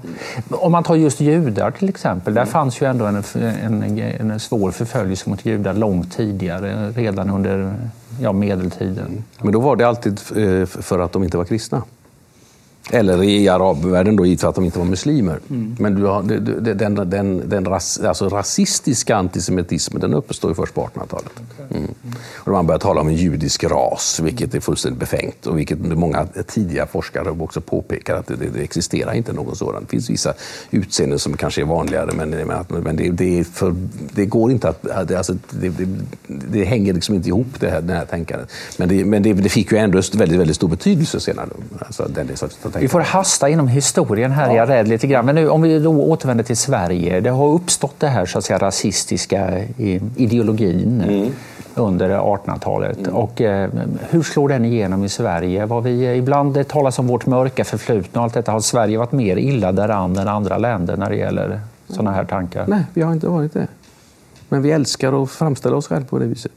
Ja. 0.50 0.56
Om 0.56 0.72
man 0.72 0.82
tar 0.82 0.94
just 0.94 1.20
judar 1.20 1.70
till 1.70 1.88
exempel, 1.88 2.34
där 2.34 2.42
mm. 2.42 2.52
fanns 2.52 2.80
ju 2.80 2.86
ändå 2.86 3.04
en, 3.04 3.22
en, 3.62 4.30
en 4.30 4.40
svår 4.40 4.70
förföljelse 4.70 5.30
mot 5.30 5.44
judar 5.44 5.74
långt 5.74 6.16
tidigare, 6.16 6.90
redan 6.90 7.30
under 7.30 7.74
ja, 8.20 8.32
medeltiden. 8.32 9.24
Men 9.42 9.52
då 9.52 9.60
var 9.60 9.76
det 9.76 9.84
alltid 9.84 10.20
eh, 10.36 10.66
för 10.66 10.98
att 10.98 11.12
de 11.12 11.24
inte 11.24 11.36
var 11.36 11.44
kristna. 11.44 11.82
Eller 12.90 13.22
i 13.22 13.48
arabvärlden 13.48 14.16
då, 14.16 14.36
för 14.38 14.48
att 14.48 14.54
de 14.54 14.64
inte 14.64 14.78
var 14.78 14.86
muslimer. 14.86 15.38
Mm. 15.50 15.76
Men 15.78 15.94
du 15.94 16.04
har, 16.04 16.22
den, 16.22 17.10
den, 17.10 17.48
den 17.48 17.64
ras, 17.64 18.00
alltså 18.00 18.28
rasistiska 18.28 19.16
antisemitismen 19.16 20.00
den 20.00 20.14
uppstår 20.14 20.50
ju 20.50 20.54
först 20.54 20.74
på 20.74 20.90
1800-talet. 20.94 21.32
Mm. 21.70 21.94
Och 22.34 22.52
man 22.52 22.66
börjar 22.66 22.78
tala 22.78 23.00
om 23.00 23.08
en 23.08 23.14
judisk 23.14 23.64
ras, 23.64 24.20
vilket 24.22 24.54
är 24.54 24.60
fullständigt 24.60 25.00
befängt. 25.00 25.46
Och 25.46 25.58
vilket 25.58 25.78
många 25.78 26.26
tidiga 26.46 26.86
forskare 26.86 27.30
också 27.30 27.60
påpekar 27.60 28.16
att 28.16 28.26
det, 28.26 28.36
det, 28.36 28.48
det 28.54 28.62
existerar 28.62 29.12
inte 29.12 29.32
någon 29.32 29.56
sådan. 29.56 29.82
Det 29.82 29.88
finns 29.88 30.10
vissa 30.10 30.34
utseenden 30.70 31.18
som 31.18 31.36
kanske 31.36 31.60
är 31.60 31.66
vanligare, 31.66 32.12
men, 32.14 32.30
men 32.84 32.96
det, 32.96 33.10
det, 33.10 33.44
för, 33.44 33.74
det 34.12 34.26
går 34.26 34.50
inte 34.50 34.68
att... 34.68 34.90
Alltså, 34.90 35.36
det, 36.28 36.64
hänger 36.64 36.92
liksom 36.92 37.14
inte 37.14 37.28
ihop, 37.28 37.60
det 37.60 37.70
här, 37.70 37.80
det 37.80 37.94
här 37.94 38.04
tänkandet. 38.04 38.50
Men, 38.76 38.88
det, 38.88 39.04
men 39.04 39.22
det, 39.22 39.48
fick 39.48 39.72
ju 39.72 39.78
ändå 39.78 40.02
väldigt, 40.14 40.40
väldigt 40.40 40.56
stor 40.56 40.68
betydelse 40.68 41.20
senare. 41.20 41.48
Alltså, 41.78 42.10
den, 42.14 42.28
vi 42.80 42.88
får 42.88 43.00
hasta 43.00 43.48
inom 43.48 43.68
historien 43.68 44.30
här, 44.30 44.48
ja. 44.48 44.56
jag 44.56 44.62
är 44.62 44.66
rädd 44.76 44.88
lite 44.88 45.06
grann. 45.06 45.26
Men 45.26 45.34
nu, 45.34 45.48
om 45.48 45.62
vi 45.62 45.78
då 45.78 45.90
återvänder 45.90 46.44
till 46.44 46.56
Sverige. 46.56 47.20
Det 47.20 47.30
har 47.30 47.48
uppstått 47.48 47.94
det 47.98 48.08
här 48.08 48.26
så 48.26 48.38
att 48.38 48.44
säga, 48.44 48.58
rasistiska 48.58 49.64
ideologin 50.16 51.02
mm. 51.08 51.32
under 51.74 52.10
1800-talet. 52.10 52.98
Mm. 52.98 53.14
Och, 53.14 53.40
eh, 53.40 53.70
hur 54.10 54.22
slår 54.22 54.48
den 54.48 54.64
igenom 54.64 55.04
i 55.04 55.08
Sverige? 55.08 55.66
Var 55.66 55.80
vi, 55.80 56.16
ibland 56.16 56.54
det 56.54 56.64
talas 56.64 56.98
om 56.98 57.06
vårt 57.06 57.26
mörka 57.26 57.64
förflutna 57.64 58.20
och 58.20 58.24
allt 58.24 58.34
detta. 58.34 58.52
Har 58.52 58.60
Sverige 58.60 58.98
varit 58.98 59.12
mer 59.12 59.36
illa 59.36 59.72
däran 59.72 60.16
än 60.16 60.28
andra 60.28 60.58
länder 60.58 60.96
när 60.96 61.10
det 61.10 61.16
gäller 61.16 61.60
sådana 61.88 62.10
här 62.10 62.24
tankar? 62.24 62.64
Nej, 62.68 62.84
vi 62.94 63.02
har 63.02 63.12
inte 63.12 63.28
varit 63.28 63.52
det. 63.52 63.66
Men 64.48 64.62
vi 64.62 64.70
älskar 64.70 65.22
att 65.22 65.30
framställa 65.30 65.76
oss 65.76 65.86
själva 65.86 66.06
på 66.06 66.18
det 66.18 66.26
viset. 66.26 66.52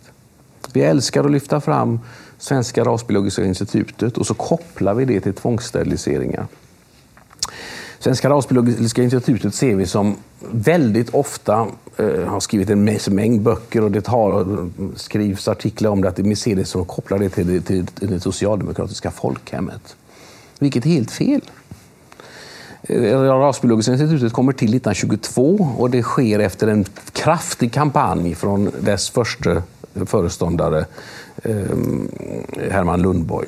Vi 0.73 0.81
älskar 0.81 1.23
att 1.23 1.31
lyfta 1.31 1.61
fram 1.61 1.99
Svenska 2.37 2.83
rasbiologiska 2.83 3.45
institutet 3.45 4.17
och 4.17 4.27
så 4.27 4.33
kopplar 4.33 4.93
vi 4.93 5.05
det 5.05 5.19
till 5.19 5.33
tvångssteriliseringar. 5.33 6.47
Svenska 7.99 8.29
rasbiologiska 8.29 9.03
institutet 9.03 9.55
ser 9.55 9.75
vi 9.75 9.85
som 9.85 10.15
väldigt 10.51 11.09
ofta 11.09 11.67
eh, 11.97 12.23
har 12.25 12.39
skrivit 12.39 12.69
en 12.69 12.97
mängd 13.07 13.41
böcker 13.41 13.83
och 13.83 13.91
det 13.91 14.01
tar, 14.01 14.45
skrivs 14.95 15.47
artiklar 15.47 15.89
om 15.89 16.01
det, 16.01 16.09
att 16.09 16.19
vi 16.19 16.35
ser 16.35 16.55
det 16.55 16.65
som 16.65 16.85
kopplar 16.85 17.19
det 17.19 17.29
till, 17.29 17.63
till, 17.63 17.87
till 17.87 18.11
det 18.11 18.19
socialdemokratiska 18.19 19.11
folkhemmet. 19.11 19.95
Vilket 20.59 20.85
är 20.85 20.89
helt 20.89 21.11
fel. 21.11 21.41
Eh, 22.83 23.19
rasbiologiska 23.21 23.91
institutet 23.91 24.33
kommer 24.33 24.53
till 24.53 24.75
1922 24.75 25.69
och 25.77 25.89
det 25.89 26.03
sker 26.03 26.39
efter 26.39 26.67
en 26.67 26.85
kraftig 27.11 27.73
kampanj 27.73 28.35
från 28.35 28.71
dess 28.79 29.09
första 29.09 29.63
föreståndare 30.05 30.85
eh, 31.43 31.53
Herman 32.71 33.01
Lundborg 33.01 33.47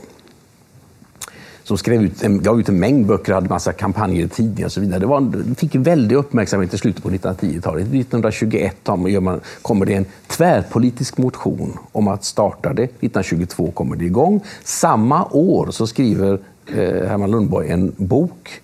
som 1.67 1.77
skrev 1.77 2.01
ut, 2.01 2.21
gav 2.21 2.59
ut 2.59 2.69
en 2.69 2.79
mängd 2.79 3.05
böcker, 3.05 3.33
hade 3.33 3.49
massa 3.49 3.73
kampanjer 3.73 4.25
i 4.25 4.29
tidningar 4.29 4.65
och 4.65 4.71
så 4.71 4.81
vidare. 4.81 4.99
Det, 4.99 5.05
var, 5.05 5.21
det 5.21 5.55
fick 5.55 5.75
en 5.75 5.83
väldig 5.83 6.15
uppmärksamhet 6.15 6.73
i 6.73 6.77
slutet 6.77 7.03
på 7.03 7.09
1910-talet. 7.09 7.81
1921 7.81 8.87
man, 9.21 9.41
kommer 9.61 9.85
det 9.85 9.93
en 9.93 10.05
tvärpolitisk 10.27 11.17
motion 11.17 11.77
om 11.91 12.07
att 12.07 12.23
starta 12.23 12.73
det. 12.73 12.83
1922 12.83 13.71
kommer 13.71 13.95
det 13.95 14.05
igång. 14.05 14.41
Samma 14.63 15.25
år 15.31 15.71
så 15.71 15.87
skriver 15.87 16.39
eh, 16.67 17.07
Herman 17.07 17.31
Lundborg 17.31 17.69
en 17.69 17.93
bok 17.97 18.61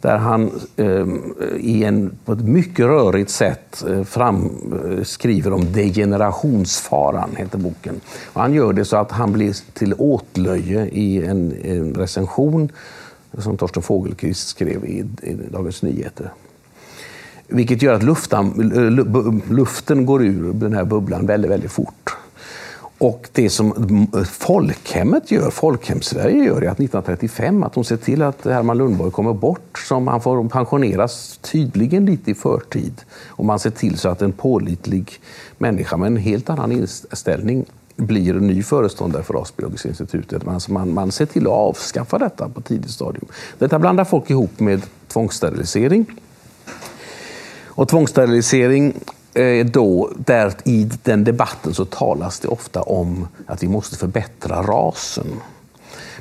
där 0.00 0.16
han 0.16 0.50
eh, 0.76 1.06
i 1.56 1.84
en, 1.84 2.12
på 2.24 2.32
ett 2.32 2.44
mycket 2.44 2.86
rörigt 2.86 3.30
sätt 3.30 3.84
eh, 3.88 4.04
fram, 4.04 4.50
eh, 4.84 5.02
skriver 5.02 5.52
om 5.52 5.72
degenerationsfaran, 5.72 7.30
heter 7.36 7.58
boken. 7.58 8.00
Och 8.32 8.40
han 8.40 8.54
gör 8.54 8.72
det 8.72 8.84
så 8.84 8.96
att 8.96 9.10
han 9.10 9.32
blir 9.32 9.56
till 9.72 9.94
åtlöje 9.98 10.86
i 10.86 11.26
en, 11.26 11.52
en 11.64 11.94
recension 11.94 12.72
som 13.38 13.56
Torsten 13.56 13.82
Fogelqvist 13.82 14.48
skrev 14.48 14.84
i, 14.84 15.04
i 15.22 15.36
Dagens 15.50 15.82
Nyheter. 15.82 16.32
Vilket 17.48 17.82
gör 17.82 17.94
att 17.94 18.02
luftan, 18.02 18.72
eh, 18.74 19.54
luften 19.54 20.06
går 20.06 20.24
ur 20.24 20.52
den 20.52 20.72
här 20.72 20.84
bubblan 20.84 21.26
väldigt, 21.26 21.50
väldigt 21.50 21.72
fort. 21.72 22.16
Och 22.98 23.28
det 23.32 23.50
som 23.50 24.06
folkhemmet 24.30 25.30
gör, 25.30 25.50
Folkhemssverige 25.50 26.44
gör, 26.44 26.62
är 26.62 26.68
att 26.68 26.80
1935 26.80 27.62
att 27.62 27.72
de 27.72 27.84
ser 27.84 27.96
till 27.96 28.22
att 28.22 28.44
Herman 28.44 28.78
Lundborg 28.78 29.10
kommer 29.10 29.32
bort, 29.32 29.78
som 29.78 30.08
han 30.08 30.20
får 30.20 30.48
pensioneras 30.48 31.38
tydligen 31.42 32.06
lite 32.06 32.30
i 32.30 32.34
förtid. 32.34 33.02
Och 33.26 33.44
man 33.44 33.58
ser 33.58 33.70
till 33.70 33.98
så 33.98 34.08
att 34.08 34.22
en 34.22 34.32
pålitlig 34.32 35.20
människa 35.58 35.96
med 35.96 36.06
en 36.06 36.16
helt 36.16 36.50
annan 36.50 36.72
inställning 36.72 37.64
blir 37.96 38.34
ny 38.34 38.62
föreståndare 38.62 39.22
för 39.22 39.34
Rasbiologiska 39.34 39.88
institutet. 39.88 40.48
Alltså 40.48 40.72
man, 40.72 40.94
man 40.94 41.12
ser 41.12 41.26
till 41.26 41.46
att 41.46 41.52
avskaffa 41.52 42.18
detta 42.18 42.48
på 42.48 42.60
tidigt 42.60 42.90
stadium. 42.90 43.26
Detta 43.58 43.78
blandar 43.78 44.04
folk 44.04 44.30
ihop 44.30 44.60
med 44.60 44.82
tvångssterilisering. 45.08 46.06
Och 47.64 47.88
tvångssterilisering 47.88 48.94
Eh, 49.36 49.66
då, 49.66 50.10
där 50.16 50.52
i 50.64 50.90
den 51.02 51.24
debatten 51.24 51.74
så 51.74 51.84
talas 51.84 52.40
det 52.40 52.48
ofta 52.48 52.82
om 52.82 53.28
att 53.46 53.62
vi 53.62 53.68
måste 53.68 53.96
förbättra 53.96 54.62
rasen. 54.62 55.26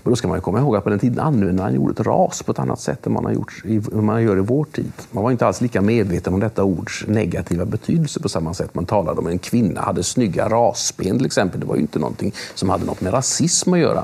Men 0.06 0.12
då 0.12 0.16
ska 0.16 0.28
man 0.28 0.42
komma 0.42 0.60
ihåg 0.60 0.76
att 0.76 0.84
på 0.84 0.90
den 0.90 1.00
tiden 1.00 1.20
använde 1.20 1.64
man 1.64 1.78
ordet 1.78 2.00
ras 2.00 2.44
på 2.44 2.52
ett 2.52 2.60
annat 2.60 2.80
sätt 2.80 3.06
än 3.06 3.14
man, 3.14 3.26
har 3.26 3.32
gjort 3.32 3.62
i, 3.66 3.82
man 3.92 4.24
gör 4.24 4.38
i 4.38 4.42
vår 4.42 4.66
tid. 4.66 4.92
Man 5.12 5.24
var 5.24 5.32
inte 5.32 5.48
alls 5.48 5.62
lika 5.62 5.82
medveten 5.82 6.34
om 6.34 6.40
detta 6.40 6.64
ords 6.64 7.06
negativa 7.08 7.66
betydelse 7.66 8.20
på 8.20 8.30
samma 8.30 8.54
sätt. 8.54 8.76
Man 8.76 8.86
talade 8.86 9.20
om 9.20 9.28
en 9.28 9.40
kvinna 9.40 9.82
hade 9.82 10.04
snygga 10.04 10.50
rasben 10.50 11.18
till 11.18 11.26
exempel. 11.26 11.60
Det 11.60 11.66
var 11.66 11.76
ju 11.76 11.82
inte 11.82 12.00
någonting 12.00 12.34
som 12.54 12.70
hade 12.70 12.86
något 12.86 13.02
med 13.02 13.14
rasism 13.14 13.74
att 13.74 13.80
göra. 13.80 14.04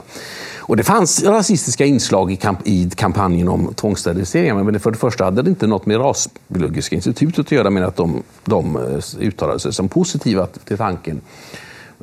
Och 0.58 0.78
det 0.78 0.84
fanns 0.84 1.24
rasistiska 1.24 1.86
inslag 1.86 2.32
i, 2.32 2.36
kamp 2.36 2.60
i 2.68 2.90
kampanjen 2.90 3.48
om 3.48 3.74
tvångssteriliseringar, 3.74 4.64
men 4.64 4.80
för 4.80 4.92
det 4.92 4.98
första 4.98 5.24
hade 5.24 5.42
det 5.42 5.50
inte 5.50 5.68
något 5.68 5.86
med 5.86 6.00
Rasbiologiska 6.00 6.96
institutet 6.96 7.40
att 7.40 7.52
göra, 7.52 7.70
men 7.70 7.84
att 7.84 7.96
de, 7.96 8.24
de 8.46 8.76
eh, 8.76 9.24
uttalade 9.28 9.60
sig 9.60 9.74
som 9.74 9.90
positiva 9.90 10.48
till 10.66 10.78
tanken 10.78 11.22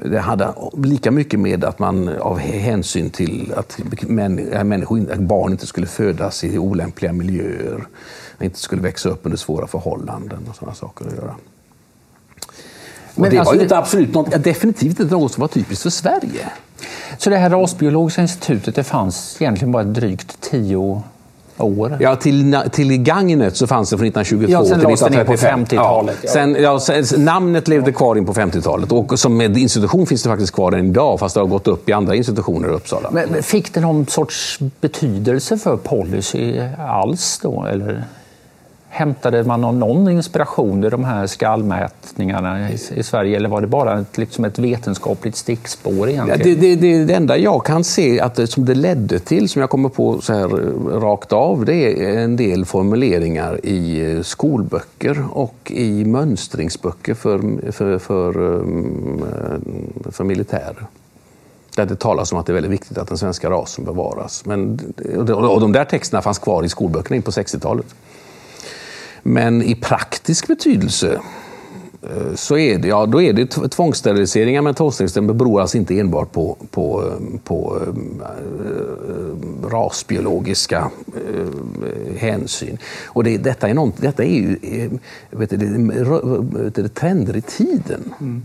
det 0.05 0.19
hade 0.19 0.55
lika 0.83 1.11
mycket 1.11 1.41
med 1.41 1.65
att 1.65 1.79
man 1.79 2.09
av 2.09 2.39
hänsyn 2.39 3.11
till 3.11 3.53
att 3.57 3.79
människor, 4.09 5.17
barn 5.17 5.53
inte 5.53 5.67
skulle 5.67 5.87
födas 5.87 6.45
i 6.45 6.59
olämpliga 6.59 7.13
miljöer, 7.13 7.87
inte 8.41 8.59
skulle 8.59 8.83
växa 8.83 9.09
upp 9.09 9.21
under 9.23 9.39
svåra 9.39 9.67
förhållanden 9.67 10.39
och 10.49 10.57
sådana 10.57 10.75
saker 10.75 11.07
att 11.07 11.13
göra. 11.13 11.35
Men 13.15 13.31
det 13.31 13.39
alltså, 13.39 13.53
var 13.53 13.57
ju 13.57 13.63
inte 13.63 13.79
absolut 13.79 14.15
något, 14.15 14.45
definitivt 14.45 15.01
inte 15.01 15.15
något 15.15 15.33
som 15.33 15.41
var 15.41 15.49
typiskt 15.49 15.83
för 15.83 15.91
Sverige. 15.91 16.49
Så 17.19 17.31
det 17.31 17.37
här 17.37 17.51
rasbiologiska 17.51 18.23
institutet 18.23 18.75
det 18.75 18.85
fanns 18.85 19.37
egentligen 19.43 19.73
bara 19.73 19.85
drygt 19.85 20.41
tio 20.41 21.03
år? 21.59 21.97
Ja, 22.01 22.17
till, 22.17 22.61
till 22.73 22.97
Gagnet 22.97 23.57
så 23.57 23.67
fanns 23.67 23.91
det 23.91 23.99
från 23.99 24.07
1922 24.07 24.53
ja, 24.53 24.65
till 24.65 24.73
1935. 24.73 25.65
på 25.65 25.75
50-talet. 25.75 26.17
Ja. 26.23 26.31
Sen, 26.31 26.57
ja, 26.61 26.81
sen, 26.81 27.25
namnet 27.25 27.69
levde 27.69 27.93
kvar 27.93 28.17
in 28.17 28.27
på 28.27 28.35
50-talet 28.35 28.93
och 28.93 29.19
som 29.19 29.37
med 29.37 29.57
institution 29.57 30.07
finns 30.07 30.23
det 30.23 30.29
faktiskt 30.29 30.53
kvar 30.53 30.73
än 30.73 30.87
idag 30.87 31.21
fast 31.21 31.35
det 31.35 31.41
har 31.41 31.47
gått 31.47 31.67
upp 31.67 31.89
i 31.89 31.93
andra 31.93 32.15
institutioner 32.15 32.69
i 32.69 32.73
Uppsala. 32.73 33.11
Men, 33.11 33.43
fick 33.43 33.75
det 33.75 33.81
någon 33.81 34.07
sorts 34.07 34.59
betydelse 34.81 35.59
för 35.59 35.77
policy 35.77 36.61
alls 36.79 37.41
då? 37.43 37.65
Eller? 37.65 38.05
Hämtade 38.91 39.45
man 39.45 39.61
någon 39.61 40.09
inspiration 40.09 40.85
i 40.85 40.89
de 40.89 41.05
här 41.05 41.27
skallmätningarna 41.27 42.71
i, 42.71 42.79
i 42.95 43.03
Sverige 43.03 43.37
eller 43.37 43.49
var 43.49 43.61
det 43.61 43.67
bara 43.67 44.01
ett, 44.01 44.19
liksom 44.19 44.45
ett 44.45 44.59
vetenskapligt 44.59 45.37
stickspår? 45.37 46.09
Egentligen? 46.09 46.61
Det, 46.61 46.75
det, 46.75 46.77
det, 46.77 47.05
det 47.05 47.15
enda 47.15 47.39
jag 47.39 47.65
kan 47.65 47.85
se 47.85 48.21
att 48.21 48.35
det, 48.35 48.47
som 48.47 48.65
det 48.65 48.75
ledde 48.75 49.19
till, 49.19 49.49
som 49.49 49.61
jag 49.61 49.71
kommer 49.71 49.89
på 49.89 50.21
så 50.21 50.33
här 50.33 50.49
rakt 51.01 51.33
av, 51.33 51.65
det 51.65 51.75
är 51.75 52.19
en 52.19 52.37
del 52.37 52.65
formuleringar 52.65 53.67
i 53.67 54.13
eh, 54.15 54.23
skolböcker 54.23 55.25
och 55.31 55.73
i 55.75 56.05
mönstringsböcker 56.05 57.15
för, 57.15 57.73
för, 57.73 57.99
för, 57.99 58.55
eh, 58.55 58.63
för 60.11 60.25
militärer 60.25 60.87
där 61.79 61.87
det 61.87 61.97
talas 61.97 62.33
om 62.33 62.39
att 62.39 62.47
det 62.47 62.53
är 62.53 62.55
väldigt 62.55 62.73
viktigt 62.73 62.99
att 62.99 63.09
den 63.09 63.19
svenska 63.19 63.51
rasen 63.51 63.85
bevaras. 63.85 64.45
Men, 64.45 64.81
och 65.35 65.61
de 65.61 65.73
där 65.73 65.85
texterna 65.85 66.23
fanns 66.23 66.39
kvar 66.39 66.65
i 66.65 66.69
skolböckerna 66.69 67.17
in 67.17 67.23
på 67.23 67.31
60-talet. 67.31 67.87
Men 69.23 69.63
i 69.63 69.75
praktisk 69.75 70.47
betydelse 70.47 71.21
eh, 72.03 72.35
så 72.35 72.59
är 72.59 72.79
det, 72.79 72.89
ja, 72.89 73.07
då 73.07 73.23
är 73.23 73.33
det 73.33 73.47
tvångssteriliseringar, 73.47 74.63
men 74.63 74.75
tvångssteriliseringar 74.75 75.35
beror 75.35 75.61
alltså 75.61 75.77
inte 75.77 75.99
enbart 75.99 76.33
på, 76.33 76.57
på, 76.71 77.05
eh, 77.05 77.39
på 77.45 77.81
äh, 78.21 79.69
rasbiologiska 79.69 80.91
äh, 81.07 82.17
hänsyn. 82.17 82.79
Och 83.07 83.25
det, 83.25 83.39
detta, 83.39 83.69
är 83.69 83.75
något, 83.75 83.97
detta 83.97 84.25
är 84.25 84.35
ju 84.35 84.59
äh, 84.63 84.91
vet 85.39 85.51
du, 85.51 85.57
det, 85.57 86.63
vet 86.65 86.75
det, 86.75 86.89
trender 86.89 87.37
i 87.37 87.43
tiden. 87.43 88.15
Mm. 88.21 88.43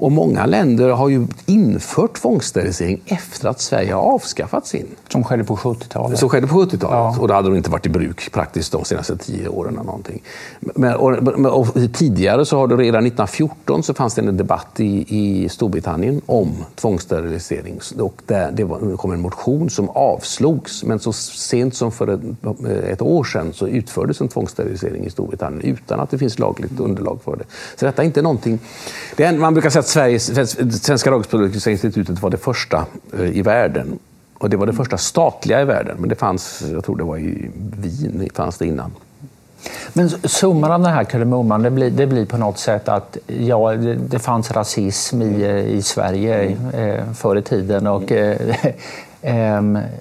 Och 0.00 0.12
många 0.12 0.46
länder 0.46 0.88
har 0.88 1.08
ju 1.08 1.26
infört 1.46 2.14
tvångssterilisering 2.14 3.00
efter 3.06 3.48
att 3.48 3.60
Sverige 3.60 3.94
har 3.94 4.02
avskaffat 4.02 4.66
sin. 4.66 4.86
Som 5.08 5.24
skedde 5.24 5.44
på 5.44 5.56
70-talet. 5.56 6.18
Som 6.18 6.28
skedde 6.28 6.46
på 6.46 6.54
70-talet. 6.54 6.80
Ja. 6.80 7.16
Och 7.20 7.28
då 7.28 7.34
hade 7.34 7.48
de 7.48 7.56
inte 7.56 7.70
varit 7.70 7.86
i 7.86 7.88
bruk 7.88 8.32
praktiskt 8.32 8.72
de 8.72 8.84
senaste 8.84 9.16
tio 9.16 9.48
åren. 9.48 9.74
Eller 9.74 9.84
någonting. 9.84 10.22
Men, 10.60 10.94
och, 10.94 11.58
och, 11.58 11.68
tidigare, 11.92 12.46
så 12.46 12.56
har 12.56 12.66
det 12.66 12.76
redan 12.76 13.06
1914, 13.06 13.82
så 13.82 13.94
fanns 13.94 14.14
det 14.14 14.22
en 14.22 14.36
debatt 14.36 14.80
i, 14.80 15.04
i 15.08 15.48
Storbritannien 15.48 16.20
om 16.26 16.52
tvångssterilisering. 16.74 17.80
Och 17.98 18.22
där, 18.26 18.52
det, 18.52 18.64
var, 18.64 18.80
det 18.80 18.96
kom 18.96 19.12
en 19.12 19.20
motion 19.20 19.70
som 19.70 19.88
avslogs, 19.88 20.84
men 20.84 20.98
så 20.98 21.12
sent 21.12 21.74
som 21.74 21.92
för 21.92 22.08
ett, 22.08 22.20
ett 22.84 23.02
år 23.02 23.24
sedan 23.24 23.52
så 23.52 23.68
utfördes 23.68 24.20
en 24.20 24.28
tvångssterilisering 24.28 25.06
i 25.06 25.10
Storbritannien 25.10 25.62
utan 25.62 26.00
att 26.00 26.10
det 26.10 26.18
finns 26.18 26.38
lagligt 26.38 26.80
underlag 26.80 27.20
för 27.24 27.36
det. 27.36 27.44
Så 27.76 27.86
detta 27.86 28.02
är 28.02 28.06
inte 28.06 28.22
någonting... 28.22 28.58
Det 29.16 29.24
är, 29.24 29.32
man 29.32 29.54
brukar 29.54 29.70
säga 29.70 29.80
att 29.80 29.89
Sveriges, 29.90 30.52
Svenska 30.84 31.10
Ragsbiologiska 31.10 31.70
institutet 31.70 32.22
var 32.22 32.30
det 32.30 32.36
första 32.36 32.86
eh, 33.18 33.36
i 33.38 33.42
världen. 33.42 33.98
Och 34.38 34.50
det 34.50 34.56
var 34.56 34.66
det 34.66 34.72
första 34.72 34.98
statliga 34.98 35.62
i 35.62 35.64
världen, 35.64 35.96
men 35.98 36.08
det 36.08 36.14
fanns, 36.14 36.62
jag 36.72 36.84
tror 36.84 36.96
det 36.96 37.04
var 37.04 37.18
i 37.18 37.50
Wien, 37.78 38.28
fanns 38.34 38.58
det 38.58 38.66
innan. 38.66 38.92
Men 39.92 40.10
summan 40.10 40.72
av 40.72 40.80
den 40.80 40.92
här 40.92 41.04
kardemumman, 41.04 41.62
det 41.62 41.70
blir, 41.70 41.90
det 41.90 42.06
blir 42.06 42.26
på 42.26 42.36
något 42.36 42.58
sätt 42.58 42.88
att 42.88 43.16
ja, 43.26 43.72
det, 43.72 43.94
det 43.94 44.18
fanns 44.18 44.50
rasism 44.50 45.22
i, 45.22 45.48
i 45.68 45.82
Sverige 45.82 46.56
eh, 46.72 47.12
förr 47.12 47.36
i 47.36 47.42
tiden. 47.42 47.86
Och, 47.86 48.12
eh, 48.12 48.36
eh, 48.50 48.74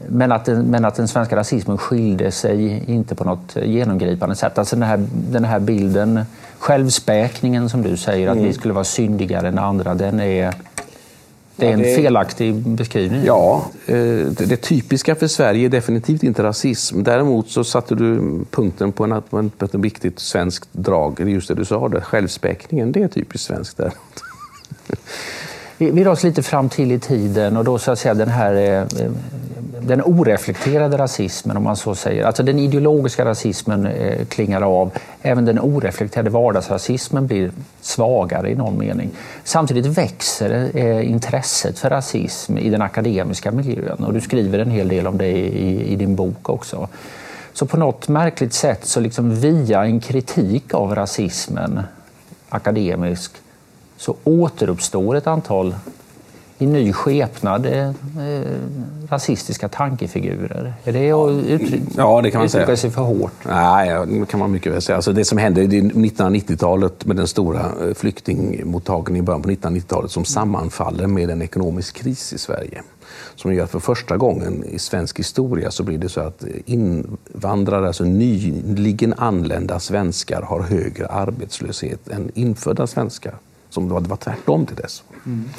men, 0.08 0.32
att 0.32 0.46
den, 0.46 0.66
men 0.66 0.86
att 0.86 0.96
den 0.96 1.08
svenska 1.08 1.36
rasismen 1.36 1.78
skilde 1.78 2.32
sig 2.32 2.84
inte 2.88 3.16
på 3.16 3.24
något 3.24 3.56
genomgripande 3.64 4.36
sätt. 4.36 4.58
Alltså 4.58 4.76
den 4.76 4.84
här, 4.84 5.08
den 5.32 5.46
här 5.46 5.60
bilden 5.60 6.20
självspäkningen 6.60 7.70
som 7.70 7.82
du 7.82 7.98
säger, 7.98 8.28
att 8.28 8.36
mm. 8.36 8.48
vi 8.48 8.54
skulle 8.54 8.74
vara 8.74 8.84
syndigare 8.84 9.48
än 9.48 9.58
andra, 9.58 9.96
den 9.96 10.20
är, 10.20 10.54
det 11.56 11.68
är 11.68 11.74
en 11.74 11.96
felaktig 11.96 12.56
beskrivning. 12.56 13.22
Ja, 13.26 13.66
eh, 13.86 13.96
det 14.28 14.58
typiska 14.62 15.16
för 15.16 15.28
Sverige 15.28 15.66
är 15.66 15.70
definitivt 15.70 16.24
inte 16.24 16.44
rasism. 16.44 17.04
Däremot 17.04 17.50
så 17.50 17.64
satte 17.64 17.96
du 17.96 18.40
punkten 18.52 18.92
på, 18.92 19.04
en, 19.04 19.50
på 19.50 19.66
ett 19.66 19.76
viktigt 19.76 20.20
svenskt 20.20 20.70
drag, 20.72 21.20
just 21.20 21.48
det 21.48 21.54
du 21.54 21.66
sa, 21.66 21.90
det, 21.90 22.02
självspäkningen. 22.02 22.92
Det 22.92 23.04
är 23.04 23.08
typiskt 23.08 23.48
svenskt 23.48 23.78
däremot. 23.78 24.24
Vi, 25.80 25.92
vi 25.92 26.04
dras 26.04 26.24
lite 26.24 26.44
fram 26.44 26.70
till 26.70 26.92
i 26.92 27.00
tiden 27.00 27.58
och 27.58 27.64
då 27.64 27.80
så 27.80 27.92
att 27.92 28.00
säga 28.00 28.14
den 28.14 28.30
här 28.30 28.54
eh, 28.56 29.04
eh, 29.04 29.12
den 29.82 30.02
oreflekterade 30.02 30.98
rasismen, 30.98 31.58
om 31.58 31.64
man 31.64 31.76
så 31.76 31.96
säger. 31.96 32.26
Alltså 32.26 32.44
den 32.44 32.60
ideologiska 32.60 33.26
rasismen 33.26 33.86
eh, 33.86 34.26
klingar 34.26 34.62
av. 34.62 34.92
Även 35.22 35.46
den 35.46 35.60
oreflekterade 35.60 36.30
vardagsrasismen 36.30 37.28
blir 37.28 37.52
svagare 37.82 38.52
i 38.52 38.56
någon 38.56 38.78
mening. 38.78 39.10
Samtidigt 39.44 39.86
växer 39.86 40.70
eh, 40.74 41.10
intresset 41.10 41.80
för 41.80 41.90
rasism 41.90 42.58
i 42.58 42.70
den 42.70 42.82
akademiska 42.82 43.52
miljön 43.52 44.04
och 44.04 44.14
du 44.14 44.22
skriver 44.22 44.60
en 44.60 44.72
hel 44.72 44.88
del 44.88 45.08
om 45.08 45.18
det 45.18 45.28
i, 45.28 45.94
i 45.94 45.96
din 45.96 46.16
bok 46.16 46.50
också. 46.50 46.88
Så 47.54 47.66
på 47.66 47.78
något 47.78 48.08
märkligt 48.08 48.54
sätt, 48.54 48.86
så 48.86 49.00
liksom 49.00 49.36
via 49.36 49.84
en 49.84 50.00
kritik 50.00 50.74
av 50.74 50.96
rasismen 50.96 51.82
akademisk, 52.50 53.32
så 54.00 54.16
återuppstår 54.24 55.16
ett 55.16 55.28
antal 55.28 55.76
i 56.58 56.66
ny 56.66 56.94
skepnad 56.94 57.66
eh, 57.66 57.92
rasistiska 59.10 59.70
tankefigurer? 59.70 60.74
Är 60.84 60.94
det 60.94 61.12
att 61.12 61.46
uttrycka, 61.46 61.86
ja, 61.98 62.22
det 62.22 62.32
kan 62.32 62.40
man 62.40 62.50
säga. 62.50 62.78
sig 62.78 62.92
för 62.92 63.02
hårt? 63.02 63.32
Nej, 63.46 64.06
det 64.08 64.26
kan 64.26 64.40
man 64.40 64.52
mycket 64.52 64.74
väl 64.74 64.82
säga. 64.82 64.96
Alltså 64.96 65.14
det 65.14 65.26
som 65.26 65.38
hände 65.38 65.62
i 65.62 65.68
1990-talet 65.68 67.06
med 67.06 67.16
den 67.16 67.28
stora 67.28 67.60
eh, 67.60 67.94
flyktingmottagningen 67.96 69.24
i 69.24 69.26
början 69.26 69.42
på 69.42 69.50
1990-talet 69.50 70.12
som 70.12 70.26
sammanfaller 70.26 71.08
med 71.08 71.30
en 71.30 71.42
ekonomisk 71.42 71.96
kris 71.96 72.34
i 72.34 72.38
Sverige 72.38 72.82
som 73.36 73.54
gör 73.54 73.64
att 73.64 73.72
för 73.72 73.80
första 73.80 74.18
gången 74.18 74.64
i 74.64 74.80
svensk 74.80 75.20
historia 75.20 75.72
så 75.72 75.84
blir 75.84 75.98
det 75.98 76.10
så 76.10 76.22
att 76.22 76.44
invandrare, 76.66 77.88
alltså 77.88 78.04
nyligen 78.04 79.14
anlända 79.18 79.80
svenskar, 79.80 80.42
har 80.42 80.62
högre 80.62 81.08
arbetslöshet 81.08 82.08
än 82.08 82.32
infödda 82.36 82.88
svenskar. 82.88 83.36
Som 83.70 83.88
det 83.88 84.10
var 84.10 84.16
tvärtom 84.18 84.66
till 84.66 84.76
dess. 84.76 85.04
Mm 85.26 85.50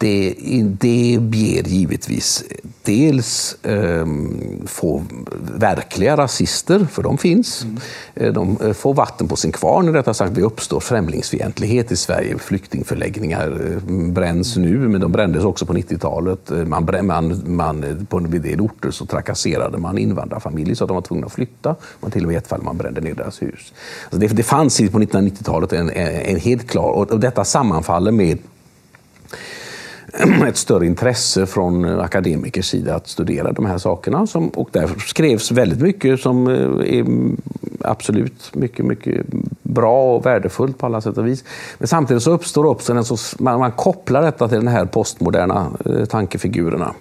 det, 0.00 0.34
det 0.80 1.20
ger 1.32 1.62
givetvis 1.62 2.44
dels 2.82 3.56
eh, 3.64 4.06
få 4.66 5.02
verkliga 5.58 6.16
rasister, 6.16 6.86
för 6.90 7.02
de 7.02 7.18
finns. 7.18 7.64
Mm. 8.14 8.34
De 8.34 8.58
eh, 8.64 8.72
får 8.72 8.94
vatten 8.94 9.28
på 9.28 9.36
sin 9.36 9.52
kvarn, 9.52 9.92
rättare 9.92 10.14
sagt. 10.14 10.34
Det 10.34 10.42
uppstår 10.42 10.80
främlingsfientlighet 10.80 11.92
i 11.92 11.96
Sverige. 11.96 12.38
Flyktingförläggningar 12.38 13.72
eh, 13.72 13.94
bränns 14.12 14.56
nu, 14.56 14.88
men 14.88 15.00
de 15.00 15.12
brändes 15.12 15.44
också 15.44 15.66
på 15.66 15.72
90-talet. 15.72 16.50
Man, 16.66 16.88
man, 17.02 17.42
man, 17.46 18.06
på 18.10 18.16
en 18.16 18.30
del 18.30 18.60
orter 18.60 18.90
så 18.90 19.06
trakasserade 19.06 19.78
man 19.78 19.98
invandrarfamiljer 19.98 20.74
så 20.74 20.84
att 20.84 20.88
de 20.88 20.94
var 20.94 21.02
tvungna 21.02 21.26
att 21.26 21.32
flytta. 21.32 21.76
Man 22.00 22.10
till 22.10 22.22
och 22.22 22.26
med 22.26 22.34
i 22.34 22.38
ett 22.38 22.48
fall 22.48 22.62
man 22.62 22.78
brände 22.78 23.00
ner 23.00 23.14
deras 23.14 23.42
hus. 23.42 23.72
Alltså 24.04 24.18
det, 24.18 24.26
det 24.26 24.42
fanns 24.42 24.76
på 24.76 24.84
1990-talet 24.84 25.72
en, 25.72 25.90
en, 25.90 26.40
helt 26.40 26.70
klar, 26.70 26.90
och 26.90 27.20
detta 27.20 27.44
sammanfaller 27.44 28.12
med 28.12 28.38
ett 30.48 30.56
större 30.56 30.86
intresse 30.86 31.46
från 31.46 31.84
eh, 31.84 31.98
akademikers 31.98 32.66
sida 32.66 32.94
att 32.94 33.08
studera 33.08 33.52
de 33.52 33.66
här 33.66 33.78
sakerna. 33.78 34.26
Som, 34.26 34.48
och 34.48 34.68
där 34.72 34.88
skrevs 35.06 35.50
väldigt 35.50 35.80
mycket 35.80 36.20
som 36.20 36.48
eh, 36.48 36.98
är 36.98 37.06
absolut 37.80 38.54
mycket, 38.54 38.86
mycket 38.86 39.26
bra 39.62 40.16
och 40.16 40.26
värdefullt 40.26 40.78
på 40.78 40.86
alla 40.86 41.00
sätt 41.00 41.18
och 41.18 41.26
vis. 41.26 41.44
Men 41.78 41.88
samtidigt 41.88 42.22
så 42.22 42.30
uppstår 42.30 42.64
också 42.64 42.92
en 42.92 43.04
så, 43.04 43.16
man, 43.38 43.58
man 43.58 43.72
kopplar 43.72 44.22
detta 44.22 44.48
till 44.48 44.58
de 44.58 44.66
här 44.66 44.84
postmoderna 44.84 45.70
eh, 45.84 46.04
tankefigurerna. 46.04 46.94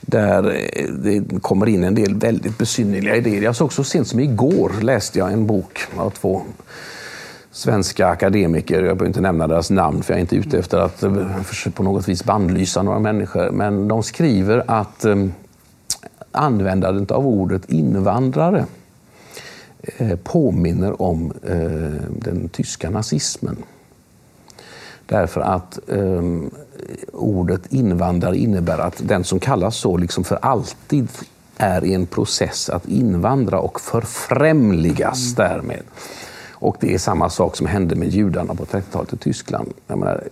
där 0.00 0.44
eh, 0.74 0.88
det 0.92 1.42
kommer 1.42 1.68
in 1.68 1.84
en 1.84 1.94
del 1.94 2.14
väldigt 2.14 2.58
besynnerliga 2.58 3.16
idéer. 3.16 3.42
Jag 3.42 3.56
såg 3.56 3.72
så 3.72 3.84
sent 3.84 4.08
som 4.08 4.20
igår 4.20 4.72
läste 4.80 5.18
jag 5.18 5.32
en 5.32 5.46
bok 5.46 5.80
av 5.96 6.10
två 6.10 6.42
svenska 7.52 8.06
akademiker. 8.06 8.74
Jag 8.74 8.82
behöver 8.82 9.06
inte 9.06 9.20
nämna 9.20 9.46
deras 9.46 9.70
namn 9.70 10.02
för 10.02 10.12
jag 10.12 10.18
är 10.18 10.20
inte 10.20 10.36
ute 10.36 10.58
efter 10.58 10.78
att 10.78 11.02
eh, 11.02 11.72
på 11.74 11.82
något 11.82 12.08
vis 12.08 12.24
bandlysa 12.24 12.82
några 12.82 12.98
människor. 12.98 13.50
Men 13.50 13.88
de 13.88 14.02
skriver 14.02 14.64
att 14.66 15.04
eh, 15.04 15.26
användandet 16.32 17.10
av 17.10 17.26
ordet 17.26 17.70
invandrare 17.70 18.66
eh, 19.96 20.16
påminner 20.16 21.02
om 21.02 21.32
den 22.08 22.48
tyska 22.48 22.90
nazismen. 22.90 23.56
Därför 25.06 25.40
att 25.40 25.78
ordet 27.12 27.72
invandrare 27.72 28.36
innebär 28.36 28.78
att 28.78 29.02
den 29.04 29.24
som 29.24 29.40
kallas 29.40 29.76
så 29.76 29.96
liksom 29.96 30.24
för 30.24 30.38
alltid 30.42 31.08
är 31.56 31.84
i 31.84 31.94
en 31.94 32.06
process 32.06 32.70
att 32.70 32.88
invandra 32.88 33.60
och 33.60 33.80
förfrämligas 33.80 35.38
mm. 35.38 35.48
därmed. 35.48 35.82
Och 36.62 36.76
det 36.80 36.94
är 36.94 36.98
samma 36.98 37.30
sak 37.30 37.56
som 37.56 37.66
hände 37.66 37.94
med 37.94 38.08
judarna 38.08 38.54
på 38.54 38.64
30-talet 38.64 39.12
i 39.12 39.16
Tyskland. 39.16 39.72
Jag 39.86 39.98
menar, 39.98 40.24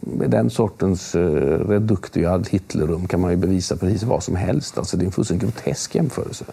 med 0.00 0.30
den 0.30 0.50
sortens 0.50 1.14
eh, 1.14 1.20
uh, 1.20 1.68
reduktiv 1.68 2.26
ad 2.26 2.48
Hitlerum 2.50 3.08
kan 3.08 3.20
man 3.20 3.30
ju 3.30 3.36
bevisa 3.36 3.76
precis 3.76 4.02
vad 4.02 4.22
som 4.22 4.36
helst. 4.36 4.78
Alltså, 4.78 4.96
det 4.96 5.04
är 5.04 5.06
en 5.06 5.12
fullständigt 5.12 5.44
grotesk 5.44 5.94
jämförelse. 5.94 6.44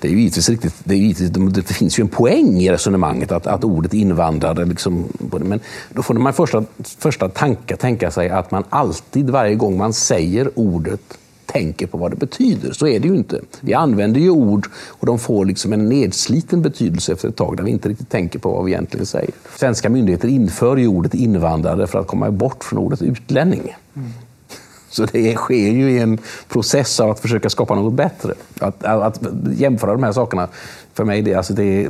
Det, 0.00 0.08
är 0.08 0.12
ju 0.12 0.18
givetvis 0.18 0.48
riktigt, 0.48 0.74
det, 0.84 0.94
är 0.94 0.98
givetvis, 0.98 1.30
det 1.30 1.62
finns 1.62 1.98
ju 1.98 2.02
en 2.02 2.08
poäng 2.08 2.60
i 2.60 2.70
resonemanget 2.70 3.32
att, 3.32 3.46
att 3.46 3.64
ordet 3.64 3.94
invandrare... 3.94 4.64
Liksom, 4.64 5.08
men 5.40 5.60
då 5.88 6.02
får 6.02 6.14
man 6.14 6.32
första, 6.32 6.64
första 6.98 7.28
tanke 7.28 7.76
tänka 7.76 8.10
sig 8.10 8.28
att 8.28 8.50
man 8.50 8.64
alltid, 8.70 9.30
varje 9.30 9.54
gång 9.54 9.78
man 9.78 9.92
säger 9.92 10.50
ordet 10.54 11.18
tänker 11.52 11.86
på 11.86 11.98
vad 11.98 12.10
det 12.10 12.16
betyder. 12.16 12.72
Så 12.72 12.86
är 12.86 13.00
det 13.00 13.08
ju 13.08 13.14
inte. 13.14 13.40
Vi 13.60 13.74
använder 13.74 14.20
ju 14.20 14.30
ord 14.30 14.68
och 14.88 15.06
de 15.06 15.18
får 15.18 15.44
liksom 15.44 15.72
en 15.72 15.88
nedsliten 15.88 16.62
betydelse 16.62 17.12
efter 17.12 17.28
ett 17.28 17.36
tag 17.36 17.56
där 17.56 17.64
vi 17.64 17.70
inte 17.70 17.88
riktigt 17.88 18.08
tänker 18.08 18.38
på 18.38 18.52
vad 18.52 18.64
vi 18.64 18.72
egentligen 18.72 19.06
säger. 19.06 19.30
Svenska 19.56 19.88
myndigheter 19.88 20.28
inför 20.28 20.76
ju 20.76 20.86
ordet 20.86 21.14
invandrare 21.14 21.86
för 21.86 21.98
att 21.98 22.06
komma 22.06 22.30
bort 22.30 22.64
från 22.64 22.78
ordet 22.78 23.02
utlänning. 23.02 23.76
Mm. 23.96 24.08
Så 24.90 25.06
det 25.12 25.34
sker 25.34 25.70
ju 25.70 25.90
i 25.90 25.98
en 25.98 26.18
process 26.48 27.00
av 27.00 27.10
att 27.10 27.20
försöka 27.20 27.50
skapa 27.50 27.74
något 27.74 27.94
bättre. 27.94 28.34
Att, 28.58 28.84
att 28.84 29.20
jämföra 29.56 29.92
de 29.92 30.02
här 30.02 30.12
sakerna, 30.12 30.48
för 30.94 31.04
mig, 31.04 31.22
det, 31.22 31.34
alltså 31.34 31.52
det, 31.52 31.88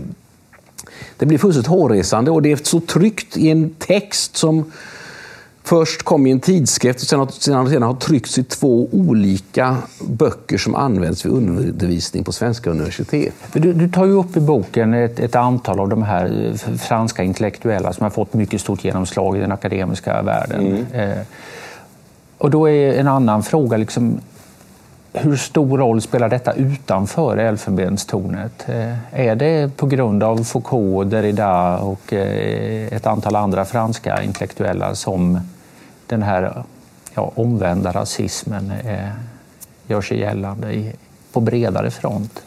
det 1.16 1.26
blir 1.26 1.38
fullständigt 1.38 1.70
hårresande 1.70 2.30
och 2.30 2.42
det 2.42 2.52
är 2.52 2.56
så 2.56 2.80
tryggt 2.80 3.36
i 3.36 3.50
en 3.50 3.74
text 3.78 4.36
som 4.36 4.72
först 5.70 6.02
kom 6.02 6.26
i 6.26 6.30
en 6.30 6.40
tidskrift 6.40 7.00
och 7.00 7.06
sedan, 7.06 7.28
sedan, 7.32 7.70
sedan 7.70 7.82
har 7.82 7.94
tryckts 7.94 8.38
i 8.38 8.44
två 8.44 8.88
olika 8.92 9.76
böcker 10.08 10.58
som 10.58 10.74
används 10.74 11.24
vid 11.24 11.32
undervisning 11.32 12.24
på 12.24 12.32
svenska 12.32 12.70
universitet. 12.70 13.34
Du, 13.52 13.72
du 13.72 13.88
tar 13.88 14.04
ju 14.04 14.12
upp 14.12 14.36
i 14.36 14.40
boken 14.40 14.94
ett, 14.94 15.20
ett, 15.20 15.34
antal 15.34 15.80
av 15.80 15.88
de 15.88 16.02
här 16.02 16.52
franska 16.78 17.22
intellektuella 17.22 17.92
som 17.92 18.02
har 18.02 18.10
fått 18.10 18.34
mycket 18.34 18.60
stort 18.60 18.84
genomslag 18.84 19.36
i 19.36 19.40
den 19.40 19.52
akademiska 19.52 20.22
världen. 20.22 20.66
Mm. 20.66 21.10
Eh, 21.10 21.18
och 22.38 22.50
då 22.50 22.68
är 22.68 22.92
en 22.92 23.08
annan 23.08 23.42
fråga, 23.42 23.76
liksom, 23.76 24.20
hur 25.12 25.36
stor 25.36 25.78
roll 25.78 26.00
spelar 26.00 26.28
detta 26.28 26.52
utanför 26.52 27.36
Elfenbenstornet? 27.36 28.68
Eh, 28.68 29.20
är 29.28 29.34
det 29.34 29.76
på 29.76 29.86
grund 29.86 30.22
av 30.22 30.44
Foucault, 30.44 31.10
Derrida 31.10 31.78
och 31.78 32.12
eh, 32.12 32.92
ett 32.92 33.06
antal 33.06 33.36
andra 33.36 33.64
franska 33.64 34.22
intellektuella 34.22 34.94
som 34.94 35.40
den 36.10 36.22
här 36.22 36.64
ja, 37.14 37.32
omvända 37.34 37.92
rasismen 37.92 38.70
eh, 38.70 39.10
gör 39.86 40.00
sig 40.00 40.18
gällande 40.18 40.92
på 41.32 41.40
bredare 41.40 41.90
front? 41.90 42.42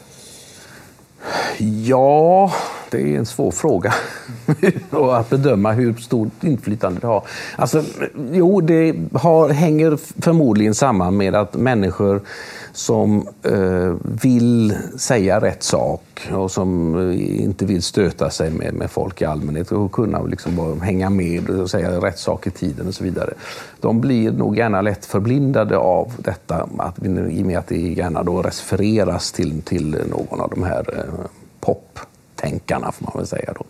Ja, 1.58 2.52
det 2.94 3.14
är 3.14 3.18
en 3.18 3.26
svår 3.26 3.50
fråga 3.50 3.94
att 4.90 5.30
bedöma 5.30 5.72
hur 5.72 5.94
stort 5.94 6.44
inflytande 6.44 7.00
det 7.00 7.06
har. 7.06 7.22
Alltså, 7.56 7.82
jo, 8.32 8.60
det 8.60 8.94
har, 9.12 9.48
hänger 9.48 9.98
förmodligen 10.22 10.74
samman 10.74 11.16
med 11.16 11.34
att 11.34 11.54
människor 11.54 12.20
som 12.72 13.28
eh, 13.42 13.94
vill 14.02 14.76
säga 14.96 15.40
rätt 15.40 15.62
sak 15.62 16.28
och 16.32 16.50
som 16.50 16.94
eh, 17.10 17.44
inte 17.44 17.66
vill 17.66 17.82
stöta 17.82 18.30
sig 18.30 18.50
med, 18.50 18.74
med 18.74 18.90
folk 18.90 19.22
i 19.22 19.24
allmänhet 19.24 19.72
och 19.72 19.92
kunna 19.92 20.22
liksom 20.22 20.56
bara 20.56 20.74
hänga 20.74 21.10
med 21.10 21.50
och 21.50 21.70
säga 21.70 21.90
rätt 21.90 22.18
sak 22.18 22.46
i 22.46 22.50
tiden 22.50 22.86
och 22.86 22.94
så 22.94 23.04
vidare. 23.04 23.34
De 23.80 24.00
blir 24.00 24.32
nog 24.32 24.56
gärna 24.56 24.80
lätt 24.80 25.06
förblindade 25.06 25.76
av 25.76 26.12
detta 26.18 26.68
att, 26.78 26.98
i 27.04 27.42
och 27.42 27.46
med 27.46 27.58
att 27.58 27.68
det 27.68 27.78
gärna 27.78 28.22
då 28.22 28.42
refereras 28.42 29.32
till, 29.32 29.62
till 29.62 29.96
någon 30.10 30.40
av 30.40 30.50
de 30.50 30.62
här 30.62 30.84
eh, 30.96 31.24
pop 31.60 31.98
tänkarna 32.44 32.92
får 32.92 33.04
man 33.04 33.12
väl 33.16 33.26
säga. 33.26 33.52
Då. 33.58 33.64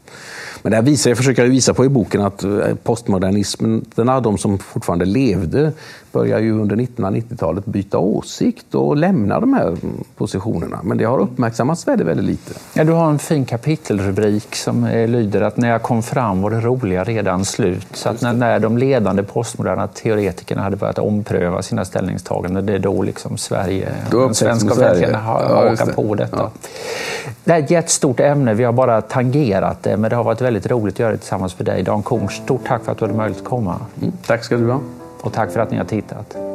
Men 0.63 0.73
det 0.73 0.81
visar, 0.81 1.11
jag 1.11 1.19
försöker 1.19 1.47
visa 1.47 1.75
på 1.75 1.85
i 1.85 1.89
boken 1.89 2.21
att 2.21 2.45
eh, 2.45 2.51
postmodernismerna, 2.83 4.21
de 4.21 4.39
som 4.39 4.59
fortfarande 4.59 5.05
levde, 5.05 5.73
börjar 6.13 6.39
ju 6.39 6.61
under 6.61 6.77
1990-talet 6.77 7.67
byta 7.67 7.99
åsikt 7.99 8.75
och 8.75 8.97
lämna 8.97 9.41
de 9.41 9.55
här 9.55 9.77
positionerna. 10.17 10.81
Men 10.83 10.99
det 10.99 11.05
har 11.05 11.19
uppmärksammats 11.19 11.89
väldigt, 11.89 12.07
väldigt 12.07 12.27
lite. 12.27 12.53
Ja, 12.75 12.85
du 12.85 12.93
har 12.93 13.11
en 13.11 13.19
fin 13.19 13.45
kapitelrubrik 13.45 14.55
som 14.55 14.85
lyder 15.09 15.41
att 15.41 15.57
när 15.57 15.69
jag 15.69 15.83
kom 15.83 16.03
fram 16.03 16.43
var 16.43 16.51
det 16.51 16.61
roliga 16.61 17.05
redan 17.05 17.45
slut. 17.45 17.87
Så 17.93 18.09
att 18.09 18.21
när, 18.21 18.33
när 18.33 18.59
de 18.59 18.79
ledande 18.79 19.23
postmoderna 19.23 19.89
teoretikerna 19.89 20.63
hade 20.63 20.77
börjat 20.77 20.99
ompröva 20.99 21.63
sina 21.63 21.85
ställningstaganden, 21.85 22.67
det 22.67 22.75
är 22.75 22.79
då 22.79 23.03
liksom 23.03 23.39
Sverige, 23.39 23.93
då 24.11 24.21
de 24.21 24.35
svenska 24.35 24.75
verkligen 24.75 25.15
har 25.15 25.43
ja, 25.43 25.69
hakat 25.69 25.97
på 25.97 26.15
detta. 26.15 26.37
Ja. 26.37 26.51
Det 27.45 27.53
är 27.53 27.59
ett 27.59 27.71
jättestort 27.71 28.21
ämne, 28.21 28.55
vi 28.55 28.64
har 28.65 28.73
bara 28.73 29.01
tangerat 29.03 29.83
det, 29.83 29.97
men 29.97 30.11
det 30.11 30.17
har 30.17 30.25
varit 30.25 30.41
väldigt 30.41 30.67
roligt 30.71 30.95
att 30.95 30.99
göra 30.99 31.13
det 31.13 31.19
tillsammans 31.19 31.59
med 31.59 31.67
dig. 31.67 31.83
Dan 31.83 32.03
Korn, 32.03 32.29
stort 32.29 32.67
tack 32.67 32.85
för 32.85 32.93
att 32.93 32.99
du 32.99 33.05
hade 33.05 33.17
möjlighet 33.17 33.43
att 33.43 33.49
komma. 33.49 33.81
Mm, 34.01 34.13
tack 34.27 34.45
ska 34.45 34.57
du 34.57 34.71
ha. 34.71 34.81
Och 35.21 35.33
tack 35.33 35.51
för 35.51 35.61
att 35.61 35.71
ni 35.71 35.77
har 35.77 35.85
tittat. 35.85 36.54